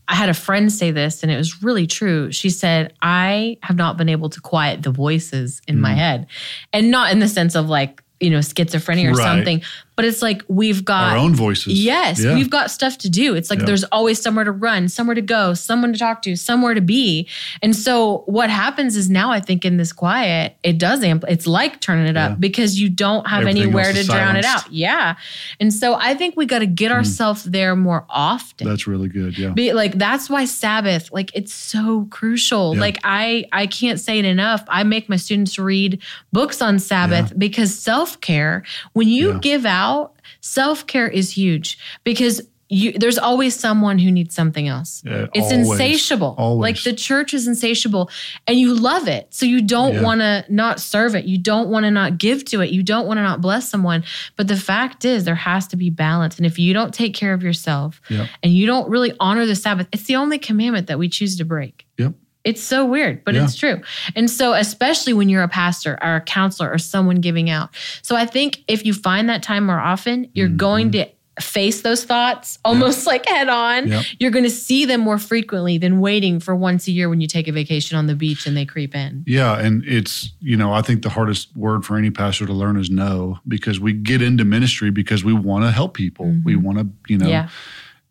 [0.09, 3.76] i had a friend say this and it was really true she said i have
[3.76, 5.83] not been able to quiet the voices in mm-hmm.
[5.83, 6.26] my head
[6.72, 9.24] and not in the sense of like you know schizophrenia or right.
[9.24, 9.62] something
[10.00, 11.78] but it's like we've got our own voices.
[11.78, 12.34] Yes, yeah.
[12.34, 13.34] we've got stuff to do.
[13.34, 13.66] It's like yeah.
[13.66, 17.28] there's always somewhere to run, somewhere to go, someone to talk to, somewhere to be.
[17.60, 21.26] And so what happens is now I think in this quiet, it does amp.
[21.28, 22.36] It's like turning it up yeah.
[22.36, 24.72] because you don't have Everything anywhere to drown it out.
[24.72, 25.16] Yeah,
[25.60, 26.94] and so I think we got to get mm.
[26.94, 28.66] ourselves there more often.
[28.66, 29.36] That's really good.
[29.36, 32.74] Yeah, be, like that's why Sabbath, like it's so crucial.
[32.74, 34.64] Like I I can't say it enough.
[34.66, 36.00] I make my students read
[36.32, 38.64] books on Sabbath because self care.
[38.94, 44.12] When you give out out, self care is huge because you, there's always someone who
[44.12, 45.03] needs something else.
[45.05, 46.37] Yeah, it's always, insatiable.
[46.38, 46.62] Always.
[46.62, 48.11] Like the church is insatiable
[48.46, 49.26] and you love it.
[49.35, 50.03] So you don't yeah.
[50.03, 51.24] want to not serve it.
[51.24, 52.70] You don't want to not give to it.
[52.70, 54.05] You don't want to not bless someone.
[54.37, 56.37] But the fact is, there has to be balance.
[56.37, 58.29] And if you don't take care of yourself yep.
[58.40, 61.44] and you don't really honor the Sabbath, it's the only commandment that we choose to
[61.44, 61.88] break.
[61.98, 62.14] Yep.
[62.42, 63.44] It's so weird, but yeah.
[63.44, 63.83] it's true.
[64.16, 67.70] And so, especially when you're a pastor or a counselor or someone giving out.
[68.03, 70.57] So, I think if you find that time more often, you're mm-hmm.
[70.57, 71.07] going to
[71.38, 73.07] face those thoughts almost yep.
[73.07, 73.88] like head on.
[73.88, 74.05] Yep.
[74.18, 77.26] You're going to see them more frequently than waiting for once a year when you
[77.26, 79.24] take a vacation on the beach and they creep in.
[79.26, 79.59] Yeah.
[79.59, 82.90] And it's, you know, I think the hardest word for any pastor to learn is
[82.90, 86.26] no, because we get into ministry because we want to help people.
[86.26, 86.44] Mm-hmm.
[86.44, 87.48] We want to, you know, yeah.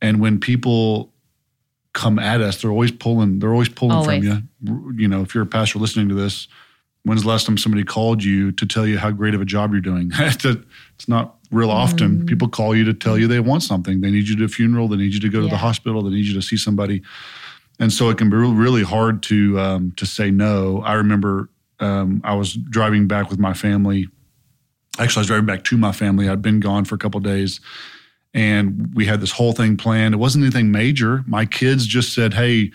[0.01, 1.11] and when people,
[1.93, 2.61] come at us.
[2.61, 3.39] They're always pulling.
[3.39, 4.27] They're always pulling always.
[4.27, 4.93] from you.
[4.95, 6.47] You know, if you're a pastor listening to this,
[7.03, 9.71] when's the last time somebody called you to tell you how great of a job
[9.71, 10.11] you're doing?
[10.19, 12.21] it's not real often.
[12.21, 12.27] Mm.
[12.27, 14.01] People call you to tell you they want something.
[14.01, 14.87] They need you to a funeral.
[14.87, 15.51] They need you to go to yeah.
[15.51, 16.03] the hospital.
[16.03, 17.01] They need you to see somebody.
[17.79, 20.81] And so it can be really hard to um, to say no.
[20.81, 21.49] I remember
[21.79, 24.07] um, I was driving back with my family.
[24.99, 26.27] Actually, I was driving back to my family.
[26.27, 27.61] I'd been gone for a couple days
[28.33, 30.13] and we had this whole thing planned.
[30.13, 31.23] It wasn't anything major.
[31.27, 32.71] My kids just said, "Hey,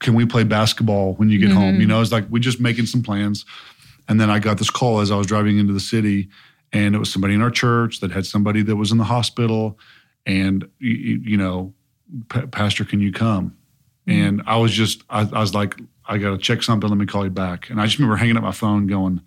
[0.00, 1.58] can we play basketball when you get mm-hmm.
[1.58, 3.44] home?" You know, it's like we're just making some plans.
[4.08, 6.28] And then I got this call as I was driving into the city,
[6.72, 9.78] and it was somebody in our church that had somebody that was in the hospital,
[10.26, 11.72] and you, you know,
[12.28, 13.56] Pastor, can you come?
[14.06, 14.22] Mm-hmm.
[14.22, 16.88] And I was just, I, I was like, I got to check something.
[16.88, 17.70] Let me call you back.
[17.70, 19.20] And I just remember hanging up my phone, going,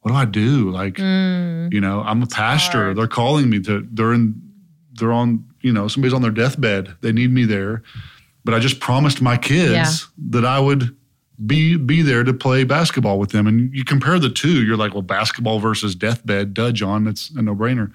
[0.00, 0.70] "What do I do?
[0.70, 1.72] Like, mm.
[1.72, 2.94] you know, I'm a pastor.
[2.94, 3.86] They're calling me to.
[3.90, 4.51] They're in
[4.94, 6.94] they're on, you know, somebody's on their deathbed.
[7.00, 7.82] They need me there.
[8.44, 10.30] But I just promised my kids yeah.
[10.30, 10.96] that I would
[11.46, 13.46] be be there to play basketball with them.
[13.46, 17.42] And you compare the two, you're like, well, basketball versus deathbed, duh, John, that's a
[17.42, 17.92] no brainer.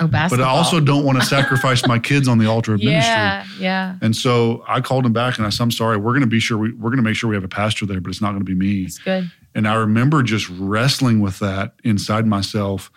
[0.00, 0.46] Oh, basketball.
[0.46, 3.62] But I also don't want to sacrifice my kids on the altar of yeah, ministry.
[3.64, 3.90] Yeah.
[3.90, 3.96] Yeah.
[4.00, 6.40] And so I called him back and I said, I'm sorry, we're going to be
[6.40, 8.30] sure we, we're going to make sure we have a pastor there, but it's not
[8.30, 8.84] going to be me.
[8.84, 9.30] It's good.
[9.54, 12.90] And I remember just wrestling with that inside myself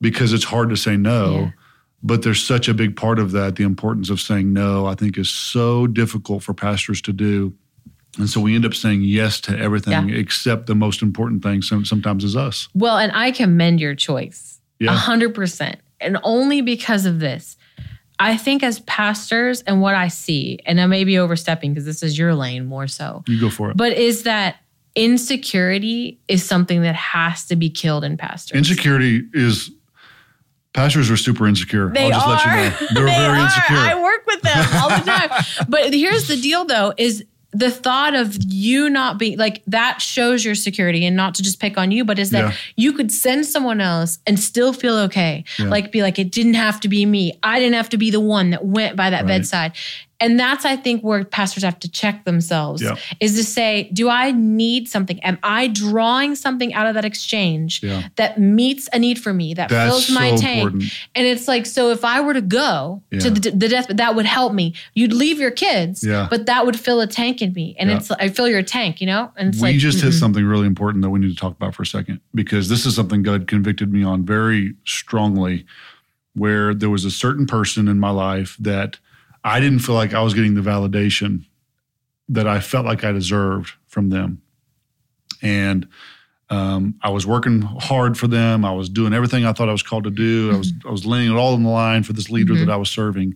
[0.00, 1.32] because it's hard to say no.
[1.32, 1.50] Yeah.
[2.02, 3.56] But there's such a big part of that.
[3.56, 7.54] The importance of saying no, I think, is so difficult for pastors to do.
[8.18, 10.16] And so we end up saying yes to everything yeah.
[10.16, 12.68] except the most important thing sometimes is us.
[12.74, 14.96] Well, and I commend your choice a yeah.
[14.96, 15.76] 100%.
[16.00, 17.56] And only because of this.
[18.20, 22.02] I think as pastors and what I see, and I may be overstepping because this
[22.02, 23.22] is your lane more so.
[23.28, 23.76] You go for it.
[23.76, 24.56] But is that
[24.96, 28.56] insecurity is something that has to be killed in pastors.
[28.56, 29.70] Insecurity is
[30.74, 31.90] Pastors are super insecure.
[31.92, 32.54] They I'll just are.
[32.56, 32.86] let you know.
[32.94, 33.44] They're they very are.
[33.44, 33.76] insecure.
[33.76, 35.30] I work with them all the time.
[35.68, 40.44] but here's the deal though, is the thought of you not being like that shows
[40.44, 42.56] your security and not to just pick on you, but is that Yeah.
[42.76, 45.44] you could send someone else and still feel okay.
[45.58, 45.70] Yeah.
[45.70, 47.32] Like be like, it didn't have to be me.
[47.42, 49.28] I didn't have to be the one that went by that Right.
[49.28, 49.72] bedside.
[50.20, 52.96] And that's, I think, where pastors have to check themselves Yeah.
[53.20, 55.20] is to say, do I need something?
[55.20, 58.08] Am I drawing something out of that exchange Yeah.
[58.16, 60.58] that meets a need for me, that That's fills my so tank?
[60.58, 60.92] important.
[61.14, 63.20] And it's like, so if I were to go Yeah.
[63.20, 64.74] to the, the death, that would help me.
[64.94, 66.26] You'd leave your kids, Yeah.
[66.28, 67.76] but that would fill a tank in me.
[67.78, 69.30] And it's, I fill your tank, you know?
[69.36, 70.18] And it's we like, just hit mm-mm.
[70.18, 72.96] something really important that we need to talk about for a second because this is
[72.96, 75.64] something God convicted me on very strongly
[76.34, 78.98] where there was a certain person in my life that
[79.44, 81.44] I didn't feel like I was getting the validation
[82.28, 84.42] that I felt like I deserved from them.
[85.42, 85.88] And
[86.50, 88.64] um, I was working hard for them.
[88.64, 90.50] I was doing everything I thought I was called to do.
[90.52, 92.66] I was I was laying it all on the line for this leader Mhm.
[92.66, 93.34] that I was serving.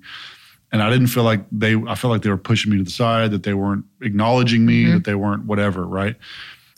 [0.72, 2.90] And I didn't feel like they I felt like they were pushing me to the
[2.90, 4.92] side, that they weren't acknowledging me, Mhm.
[4.94, 6.16] that they weren't whatever, right?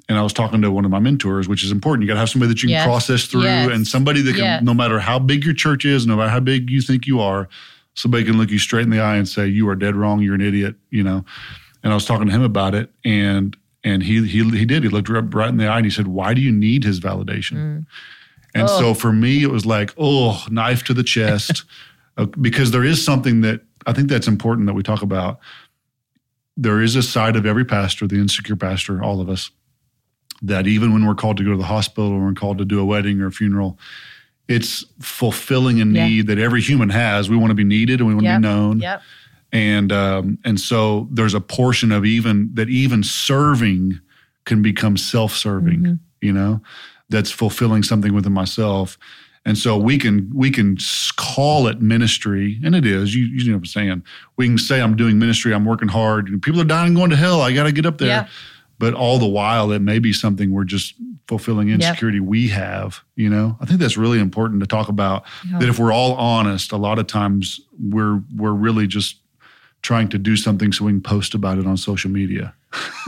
[0.08, 2.02] And I was talking to one of my mentors, which is important.
[2.02, 2.84] You got to have somebody that you can Yes.
[2.84, 3.70] process through Yes.
[3.72, 4.62] and somebody that can, Yes.
[4.62, 7.48] no matter how big your church is, no matter how big you think you are,
[7.94, 10.20] somebody can look you straight in the eye and say, you are dead wrong.
[10.20, 11.24] You're an idiot, you know?
[11.82, 14.88] And I was talking to him about it and, and he, he, he did, he
[14.88, 17.52] looked right, right in the eye and he said, why do you need his validation?
[17.52, 17.86] Mm.
[18.54, 18.78] And Oh.
[18.80, 21.64] so for me, it was like, oh, knife to the chest,
[22.16, 25.40] Uh, because there is something that I think that's important that we talk about.
[26.56, 29.50] There is a side of every pastor, the insecure pastor, all of us,
[30.40, 32.78] that even when we're called to go to the hospital or we're called to do
[32.78, 33.80] a wedding or a funeral,
[34.48, 36.06] it's fulfilling a Yeah.
[36.08, 37.28] need that every human has.
[37.30, 38.34] We want to be needed and we want Yep.
[38.34, 39.02] to be known Yep.
[39.52, 44.00] and um, and so there's a portion of even that even serving
[44.44, 45.98] can become self-serving Mhm.
[46.20, 46.60] you know
[47.08, 48.98] that's fulfilling something within myself
[49.46, 50.76] and so we can we can
[51.16, 54.02] call it ministry and it is you, you know what i'm saying
[54.36, 57.40] we can say i'm doing ministry i'm working hard people are dying going to hell
[57.40, 58.26] i got to get up there Yeah.
[58.78, 60.94] but all the while it may be something we're just
[61.26, 65.58] fulfilling insecurity we have you know i think that's really important to talk about Yeah.
[65.60, 69.16] that if we're all honest a lot of times we're we're really just
[69.82, 72.54] trying to do something so we can post about it on social media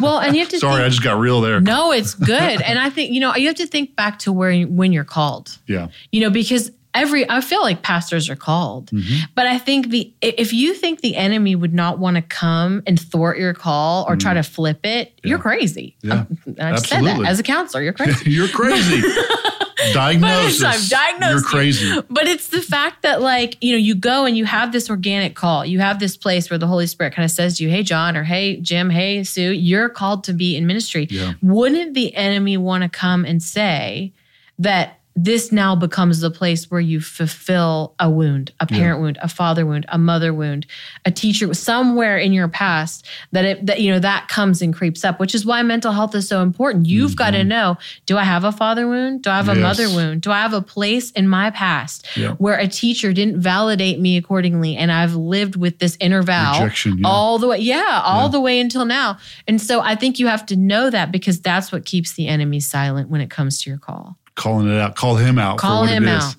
[0.01, 2.63] Well, and you have to sorry i just got real there no, it's good.
[2.63, 5.59] and I think, you know, you have to think back to where when you're called.
[5.67, 9.21] yeah you know because every i feel like pastors are called Mhm.
[9.35, 12.99] but i think the if you think the enemy would not want to come and
[12.99, 15.97] thwart your call or try to flip it you're crazy.
[16.05, 16.27] Mm.
[16.59, 16.67] Yeah.
[16.69, 18.31] I just said that as a counselor you're crazy.
[18.37, 19.03] You're crazy.
[19.93, 20.63] Diagnosis.
[20.65, 22.01] I've diagnosed you're crazy.
[22.11, 25.35] But it's the fact that like you know you go and you have this organic
[25.35, 25.65] call.
[25.65, 28.17] You have this place where the holy spirit kind of says to you hey john
[28.17, 31.07] or hey jim hey sue you're called to be in ministry.
[31.11, 31.35] Yeah.
[31.43, 34.13] wouldn't the enemy want to come and say
[34.59, 39.29] that this now becomes the place where you fulfill a wound, a parent wound, a
[39.29, 40.67] father wound, a mother wound,
[41.07, 45.05] a teacher somewhere in your past that it that you know that comes and creeps
[45.05, 46.87] up, which is why mental health is so important.
[46.87, 49.23] You've got to know, do I have a father wound?
[49.23, 49.61] Do I have a Mm-hmm.
[49.63, 49.79] Yes.
[49.79, 50.21] mother wound?
[50.23, 52.33] Do I have a place in my past Yeah.
[52.33, 56.99] where a teacher didn't validate me accordingly and I've lived with this inner vow Rejection,
[56.99, 57.09] yeah.
[57.09, 58.29] all the way yeah, all Yeah.
[58.33, 59.17] the way until now.
[59.49, 62.61] And so I think you have to know that because that's what keeps the enemy
[62.61, 64.19] silent when it comes to your call.
[64.37, 66.37] Calling it out call him out Call for what him it is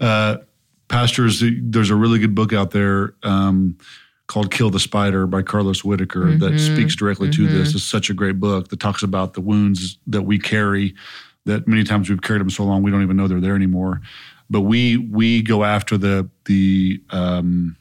[0.00, 0.36] uh,
[0.88, 3.76] pastors there's a really good book out there um,
[4.26, 6.58] called kill the spider by carlos whittaker that Mhm.
[6.74, 7.52] speaks directly to Mhm.
[7.52, 10.94] this it's such a great book that talks about the wounds that we carry
[11.44, 14.00] that many times we've carried them so long we don't even know they're there anymore
[14.48, 17.76] but we we go after the the um,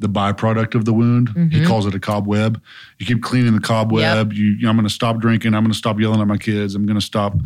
[0.00, 1.28] the byproduct of the wound.
[1.52, 1.66] He Mhm.
[1.66, 2.60] calls it a cobweb.
[2.98, 4.32] You keep cleaning the cobweb.
[4.32, 5.54] You, I'm going to stop drinking.
[5.54, 6.74] I'm going to stop yelling at my kids.
[6.74, 7.36] I'm going to stop.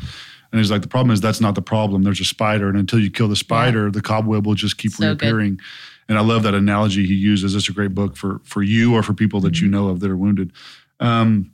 [0.53, 2.03] And he's like, the problem is that's not the problem.
[2.03, 4.99] There's a spider, and until you kill the spider, the cobweb will just keep So
[5.15, 5.23] good.
[5.23, 5.61] reappearing.
[6.09, 7.55] And I love that analogy he uses.
[7.55, 9.65] It's a great book for for you or for people that Mm-hmm.
[9.65, 10.53] you know of that are wounded.
[11.01, 11.51] Um,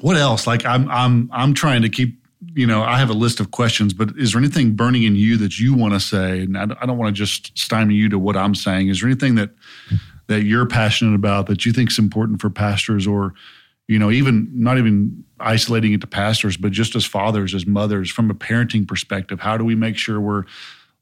[0.00, 0.46] what else?
[0.46, 2.18] Like I'm I'm I'm trying to keep.
[2.54, 5.36] You know, I have a list of questions, but is there anything burning in you
[5.36, 6.40] that you want to say?
[6.40, 8.88] And I I don't want to just stymie you to what I'm saying.
[8.88, 9.50] Is there anything that
[10.28, 13.34] that you're passionate about that you think is important for pastors, or
[13.90, 18.08] you know, even not even isolating it to pastors, but just as fathers, as mothers,
[18.08, 19.40] from a parenting perspective?
[19.40, 20.44] How do we make sure we're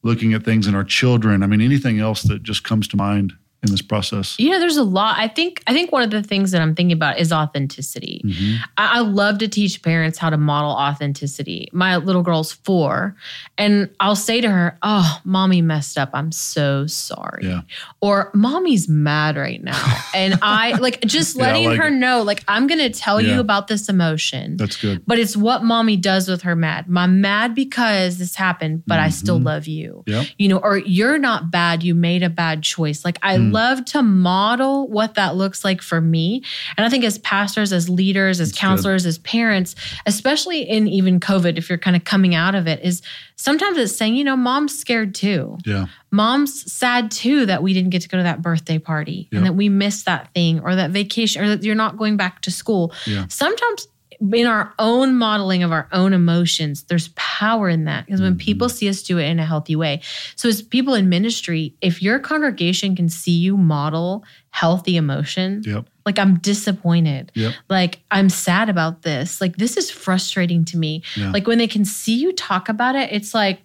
[0.02, 1.42] looking at things in our children?
[1.42, 4.38] I mean, anything else that just comes to mind in this process?
[4.38, 5.18] You know, there's a lot.
[5.18, 8.22] I think I think one of the things that I'm thinking about is authenticity.
[8.24, 8.62] Mm-hmm.
[8.76, 11.68] I, I, love to teach parents how to model authenticity.
[11.72, 13.16] My little girl's four,
[13.56, 16.10] and I'll say to her, "Oh, mommy messed up.
[16.14, 17.62] I'm so sorry." Yeah.
[18.00, 21.92] Or mommy's mad right now, and I like just letting yeah, like her it.
[21.92, 23.34] know, like I'm going to tell yeah.
[23.34, 24.56] you about this emotion.
[24.56, 25.02] That's good.
[25.04, 26.86] But it's what mommy does with her mad.
[26.96, 29.04] I'm mad because this happened, but mm-hmm.
[29.04, 29.46] I still mm-hmm.
[29.46, 30.04] love you.
[30.06, 30.24] Yeah.
[30.36, 31.82] You know, or you're not bad.
[31.82, 33.04] You made a bad choice.
[33.04, 33.36] Like I.
[33.36, 33.47] Mm mm.
[33.48, 33.52] Mm.
[33.52, 36.42] love to model what that looks like for me.
[36.76, 39.08] And I think as pastors, as leaders, as That's counselors, good.
[39.08, 39.74] as parents,
[40.06, 43.02] especially in even COVID, if you're kind of coming out of it, is
[43.36, 45.58] sometimes it's saying, you know, mom's scared too.
[45.64, 45.86] Yeah.
[46.10, 49.38] Mom's sad too that we didn't get to go to that birthday party yeah.
[49.38, 52.42] and that we missed that thing or that vacation or that you're not going back
[52.42, 52.92] to school.
[53.06, 53.26] Yeah.
[53.28, 53.88] Sometimes
[54.20, 58.38] in our own modeling of our own emotions, there's power in that because when mm-hmm.
[58.38, 60.00] people see us do it in a healthy way.
[60.34, 65.86] So, as people in ministry, if your congregation can see you model healthy emotion, yep.
[66.04, 67.54] like I'm disappointed, yep.
[67.68, 71.02] like I'm sad about this, like this is frustrating to me.
[71.16, 71.30] Yeah.
[71.30, 73.60] Like when they can see you talk about it, it's like,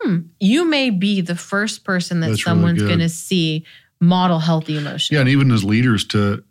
[0.00, 3.66] hmm, you may be the first person that That's someone's really going to see
[4.00, 5.14] model healthy emotion.
[5.14, 6.42] Yeah, and even as leaders to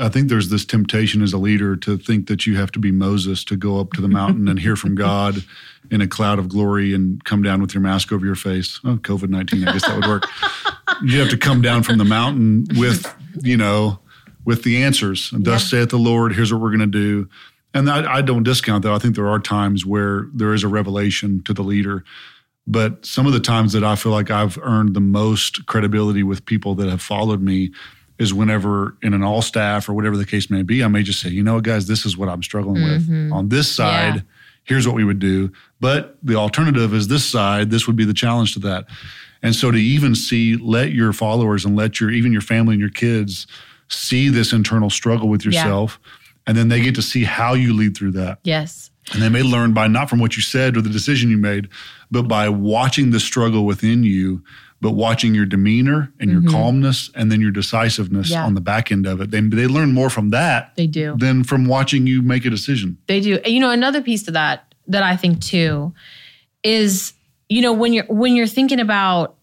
[0.00, 2.90] I think there's this temptation as a leader to think that you have to be
[2.90, 5.44] Moses to go up to the mountain and hear from God
[5.90, 8.80] in a cloud of glory and come down with your mask over your face.
[8.84, 10.24] Oh, COVID 19, I guess that would work.
[11.02, 13.12] you have to come down from the mountain with,
[13.42, 13.98] you know,
[14.46, 15.30] with the answers.
[15.32, 15.80] And thus yeah.
[15.80, 17.28] saith the Lord, here's what we're going to do.
[17.74, 18.92] And I, I don't discount that.
[18.92, 22.02] I think there are times where there is a revelation to the leader.
[22.66, 26.46] But some of the times that I feel like I've earned the most credibility with
[26.46, 27.72] people that have followed me
[28.18, 31.20] is whenever in an all staff or whatever the case may be, I may just
[31.20, 33.24] say, you know, guys, this is what I'm struggling mm-hmm.
[33.24, 33.32] with.
[33.32, 34.20] On this side, yeah.
[34.64, 35.52] here's what we would do.
[35.80, 38.86] But the alternative is this side, this would be the challenge to that.
[39.42, 42.80] And so to even see, let your followers and let your, even your family and
[42.80, 43.46] your kids
[43.88, 46.00] see this internal struggle with yourself.
[46.02, 46.12] Yeah.
[46.48, 48.38] And then they get to see how you lead through that.
[48.44, 48.90] Yes.
[49.12, 51.68] And they may learn by not from what you said or the decision you made,
[52.10, 54.42] but by watching the struggle within you
[54.80, 56.50] but watching your demeanor and your mm-hmm.
[56.50, 58.44] calmness and then your decisiveness yeah.
[58.44, 59.30] on the back end of it.
[59.30, 60.74] They, they learn more from that.
[60.76, 61.16] They do.
[61.18, 62.98] Than from watching you make a decision.
[63.06, 63.40] They do.
[63.44, 65.94] You know, another piece to that that I think too
[66.62, 67.14] is,
[67.48, 69.36] you know, when you're when you're thinking about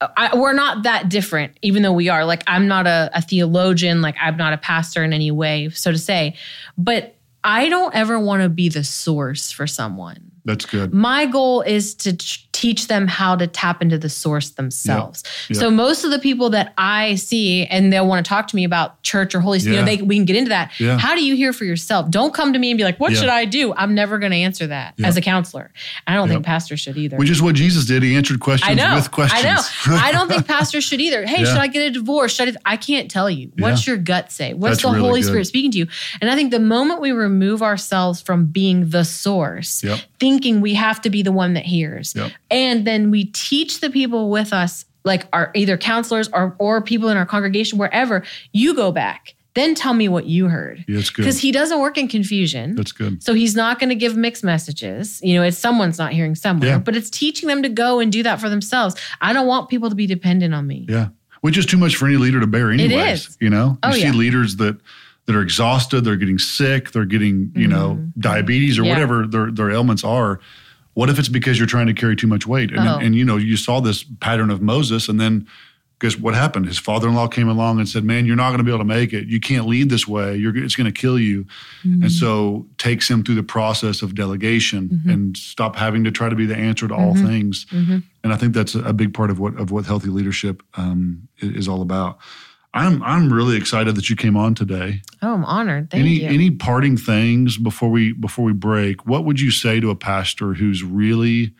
[0.00, 2.24] I, we're not that different, even though we are.
[2.24, 5.92] Like, I'm not a, a theologian, like, I'm not a pastor in any way, so
[5.92, 6.36] to say.
[6.78, 10.30] But I don't ever want to be the source for someone.
[10.46, 10.94] That's good.
[10.94, 12.16] My goal is to
[12.60, 15.22] teach them how to tap into the source themselves.
[15.24, 15.56] Yep.
[15.56, 15.60] Yep.
[15.60, 18.64] So most of the people that I see and they'll want to talk to me
[18.64, 19.80] about church or Holy Spirit, yeah.
[19.80, 20.78] you know, they, we can get into that.
[20.78, 20.98] Yeah.
[20.98, 22.10] How do you hear for yourself?
[22.10, 23.72] Don't come to me and be like, what should I do?
[23.72, 25.72] I'm never going to answer that as a counselor.
[26.06, 27.16] I don't think pastors should either.
[27.16, 28.02] Which is what Jesus did.
[28.02, 29.42] He answered questions with questions.
[29.42, 29.60] I know.
[29.96, 31.24] I don't think pastors should either.
[31.24, 32.34] Hey, should I get a divorce?
[32.34, 33.50] Should I, I can't tell you.
[33.58, 34.52] What's your gut say?
[34.52, 35.28] What's That's the really Holy good.
[35.28, 35.86] Spirit speaking to you?
[36.20, 39.82] And I think the moment we remove ourselves from being the source,
[40.18, 42.14] thinking we have to be the one that hears,
[42.50, 47.08] and then we teach the people with us, like our either counselors or or people
[47.08, 49.34] in our congregation, wherever, you go back.
[49.54, 50.84] Then tell me what you heard.
[50.86, 51.22] Yeah, that's good.
[51.22, 52.76] Because he doesn't work in confusion.
[52.76, 53.20] That's good.
[53.20, 55.20] So he's not going to give mixed messages.
[55.22, 56.78] You know, it's someone's not hearing somewhere, yeah.
[56.78, 58.94] but it's teaching them to go and do that for themselves.
[59.20, 60.86] I don't want people to be dependent on me.
[60.88, 61.08] Yeah.
[61.40, 62.92] Which is too much for any leader to bear anyways.
[62.92, 63.38] It is.
[63.40, 63.70] You know?
[63.70, 64.12] You oh, see yeah.
[64.12, 64.78] leaders that
[65.26, 67.70] that are exhausted, they're getting sick, they're getting, you mm-hmm.
[67.70, 70.40] know, diabetes or whatever their their ailments are
[70.94, 72.72] what if it's because you're trying to carry too much weight?
[72.72, 75.46] And, and, you know, you saw this pattern of Moses, and then
[76.00, 76.64] because what happened?
[76.64, 79.12] His father-in-law came along and said, "Man, you're not going to be able to make
[79.12, 79.28] it.
[79.28, 80.34] You can't lead this way.
[80.34, 81.44] You're, it's going to kill you."
[81.84, 82.04] Mm-hmm.
[82.04, 85.10] And so takes him through the process of delegation mm-hmm.
[85.10, 87.26] and stop having to try to be the answer to all mm-hmm.
[87.26, 87.66] things.
[87.66, 87.98] Mm-hmm.
[88.24, 91.68] And I think that's a big part of what of what healthy leadership um, is
[91.68, 92.18] all about.
[92.72, 95.02] I'm I'm really excited that you came on today.
[95.22, 95.90] Oh, I'm honored.
[95.90, 96.28] Thank any, you.
[96.28, 99.06] Any parting things before we before we break?
[99.06, 101.52] What would you say to a pastor who's really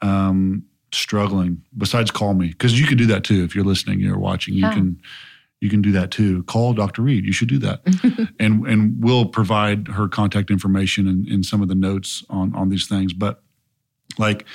[0.00, 1.62] um, struggling?
[1.76, 4.54] Besides, call me because you could do that too if you're listening, you're watching.
[4.54, 4.74] You yeah.
[4.74, 5.02] can
[5.60, 6.44] you can do that too.
[6.44, 7.02] Call Dr.
[7.02, 7.26] Reed.
[7.26, 7.82] You should do that,
[8.40, 12.70] and and we'll provide her contact information and, and some of the notes on on
[12.70, 13.12] these things.
[13.12, 13.42] But
[14.16, 14.46] like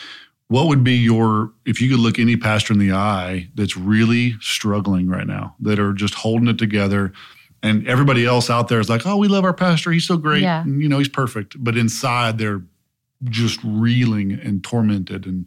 [0.48, 4.36] what would be your if you could look any pastor in the eye that's really
[4.40, 7.12] struggling right now that are just holding it together
[7.62, 9.92] and everybody else out there is like oh we love our pastor.
[9.92, 10.44] He's so great.
[10.44, 10.62] Yeah.
[10.62, 11.56] and, you know he's perfect.
[11.64, 12.62] But inside they're
[13.24, 15.26] just reeling and tormented.
[15.26, 15.46] And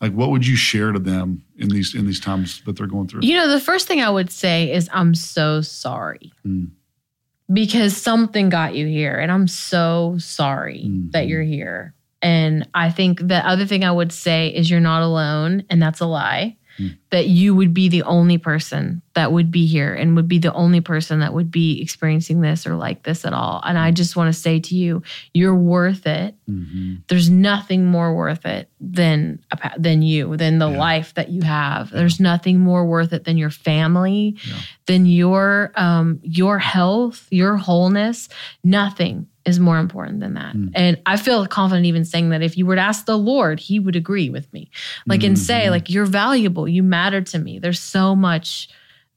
[0.00, 3.08] like what would you share to them in these in these times that they're going
[3.08, 3.20] through?
[3.22, 6.32] You know the first thing i would say is i'm so sorry.
[6.46, 6.70] Mm.
[7.52, 11.10] because something got you here and i'm so sorry mm-hmm.
[11.10, 15.02] that you're here and I think the other thing I would say is you're not
[15.02, 16.56] alone, and that's a lie.
[16.80, 16.96] mm.
[17.10, 20.52] that you would be the only person that would be here and would be the
[20.52, 23.60] only person that would be experiencing this or like this at all.
[23.64, 25.02] And I just want to say to you,
[25.34, 26.34] you're worth it.
[26.48, 26.96] Mm-hmm.
[27.08, 29.44] There's nothing more worth it than
[29.76, 30.78] than you, than the yeah.
[30.78, 31.90] life that you have.
[31.90, 31.98] Yeah.
[31.98, 34.58] There's nothing more worth it than your family, yeah.
[34.86, 38.28] than your um, your health, your wholeness.
[38.64, 40.54] Nothing is more important than that.
[40.54, 40.70] Mm.
[40.74, 43.78] And I feel confident even saying that if you were to ask the Lord, he
[43.78, 44.70] would agree with me.
[45.06, 45.28] Like mm-hmm.
[45.28, 45.70] and say mm-hmm.
[45.70, 47.58] like you're valuable, you matter to me.
[47.58, 48.68] There's so much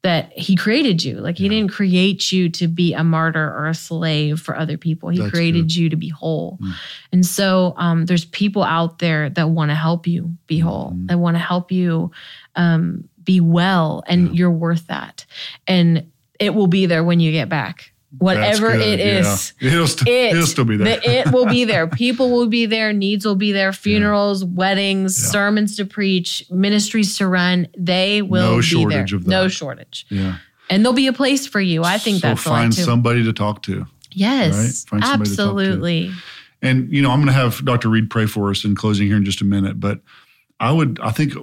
[0.03, 1.15] that he created you.
[1.15, 1.51] Like he yeah.
[1.51, 5.09] didn't create you to be a martyr or a slave for other people.
[5.09, 5.75] He That's created good.
[5.75, 6.59] you to be whole.
[6.61, 6.73] Mm.
[7.13, 10.91] And so um, there's people out there that want to help you be whole.
[10.91, 11.07] Mm.
[11.07, 12.11] They want to help you
[12.55, 14.33] um, be well, and yeah.
[14.33, 15.25] you're worth that.
[15.67, 19.53] And it will be there when you get back whatever it is.
[19.59, 19.71] Yeah.
[19.73, 20.99] It'll, st- it, it'll still be there.
[20.99, 21.87] the, it will be there.
[22.03, 22.93] People will be there.
[22.93, 23.73] Needs will be there.
[23.73, 24.49] Funerals, yeah.
[24.51, 25.31] weddings, yeah.
[25.31, 27.67] sermons to preach, ministries to run.
[27.77, 29.05] They will no be there.
[29.25, 30.05] No shortage.
[30.09, 30.37] Yeah.
[30.69, 31.83] And there'll be a place for you.
[31.83, 33.85] I think so that's find somebody to talk to.
[34.11, 35.03] Yes, right?
[35.03, 36.07] absolutely.
[36.07, 36.21] To to.
[36.61, 37.89] And you know, I'm going to have Dr.
[37.89, 39.79] Reed pray for us in closing here in just a minute.
[39.79, 39.99] But
[40.59, 41.33] I would, I think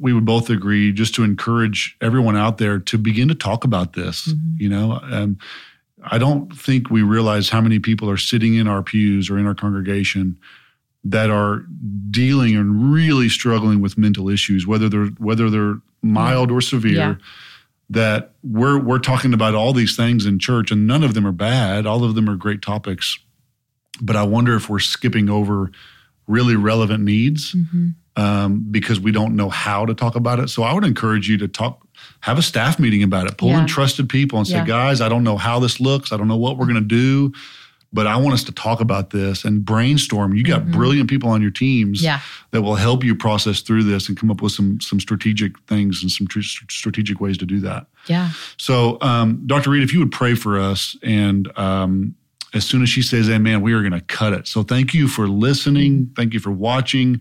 [0.00, 3.92] we would both agree just to encourage everyone out there to begin to talk about
[3.92, 4.26] this.
[4.26, 4.62] Mm-hmm.
[4.62, 5.38] You know, um,
[6.06, 9.46] I don't think we realize how many people are sitting in our pews or in
[9.46, 10.38] our congregation
[11.04, 11.64] that are
[12.10, 16.92] dealing and really struggling with mental issues, whether they're whether they're mild or severe.
[16.92, 17.14] Yeah.
[17.88, 21.32] That we're we're talking about all these things in church, and none of them are
[21.32, 21.86] bad.
[21.86, 23.16] All of them are great topics,
[24.02, 25.70] but I wonder if we're skipping over
[26.26, 27.90] really relevant needs mm-hmm.
[28.16, 30.48] Um, because we don't know how to talk about it.
[30.48, 31.86] So I would encourage you to talk
[32.20, 33.36] have a staff meeting about it.
[33.38, 33.60] Pull yeah.
[33.60, 34.66] in trusted people and say, yeah.
[34.66, 36.12] guys, I don't know how this looks.
[36.12, 37.32] I don't know what we're going to do,
[37.92, 40.34] but I want us to talk about this and brainstorm.
[40.34, 40.72] You got mm-hmm.
[40.72, 42.20] brilliant people on your teams yeah.
[42.50, 46.02] that will help you process through this and come up with some some strategic things
[46.02, 47.86] and some tr- strategic ways to do that.
[48.06, 48.30] Yeah.
[48.56, 49.70] So, um, Dr.
[49.70, 52.14] Reed, if you would pray for us and um,
[52.54, 54.48] as soon as she says amen, we are going to cut it.
[54.48, 56.12] So thank you for listening.
[56.16, 57.20] Thank you for watching.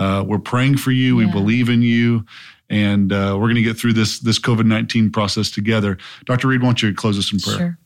[0.00, 1.14] Uh, we're praying for you.
[1.14, 2.24] We believe in you
[2.70, 5.98] and uh, we're going to get through this this COVID nineteen process together.
[6.24, 6.48] Dr.
[6.48, 7.58] Reed, why don't you close us in prayer?
[7.58, 7.78] Sure.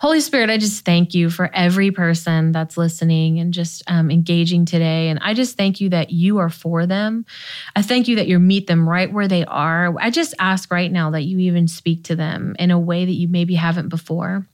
[0.00, 4.64] Holy Spirit, I just thank you for every person that's listening and just um, engaging
[4.64, 5.08] today.
[5.08, 7.24] And I just thank you that you are for them.
[7.76, 9.94] I thank you that you meet them right where they are.
[9.98, 13.12] I just ask right now that you even speak to them in a way that
[13.12, 14.46] you maybe haven't before.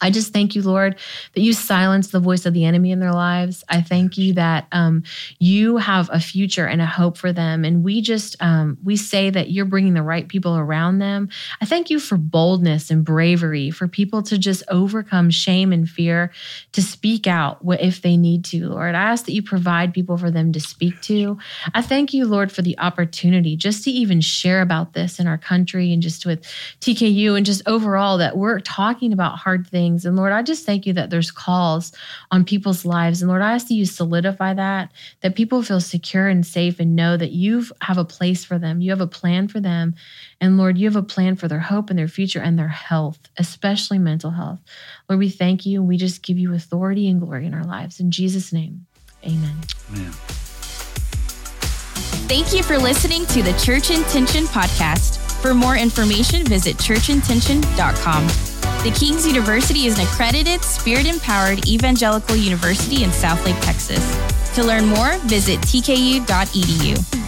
[0.00, 0.98] I just thank you, Lord,
[1.34, 3.64] that you silence the voice of the enemy in their lives.
[3.68, 5.04] I thank you that um,
[5.38, 7.64] you have a future and a hope for them.
[7.64, 11.30] And we just, um, we say that you're bringing the right people around them.
[11.62, 16.30] I thank you for boldness and bravery, for people to just overcome shame and fear,
[16.72, 18.94] to speak out if they need to, Lord.
[18.94, 21.38] I ask that you provide people for them to speak to.
[21.74, 25.38] I thank you, Lord, for the opportunity just to even share about this in our
[25.38, 26.42] country and just with
[26.80, 30.04] TKU and just overall that we're talking about hard things things.
[30.04, 31.92] And Lord, I just thank you that there's calls
[32.30, 33.22] on people's lives.
[33.22, 36.96] And Lord, I ask that you solidify that, that people feel secure and safe and
[36.96, 38.80] know that you have a place for them.
[38.80, 39.94] You have a plan for them.
[40.40, 43.18] And Lord, you have a plan for their hope and their future and their health,
[43.38, 44.60] especially mental health.
[45.08, 48.00] Lord, we thank you and we just give you authority and glory in our lives.
[48.00, 48.86] In Jesus' name,
[49.24, 49.56] amen.
[49.92, 50.12] Amen.
[52.26, 55.22] Thank you for listening to the Church Intention podcast.
[55.40, 58.55] For more information, visit churchintention.com.
[58.86, 63.98] The King's University is an accredited, spirit empowered evangelical university in Southlake, Texas.
[64.54, 67.25] To learn more, visit tku.edu.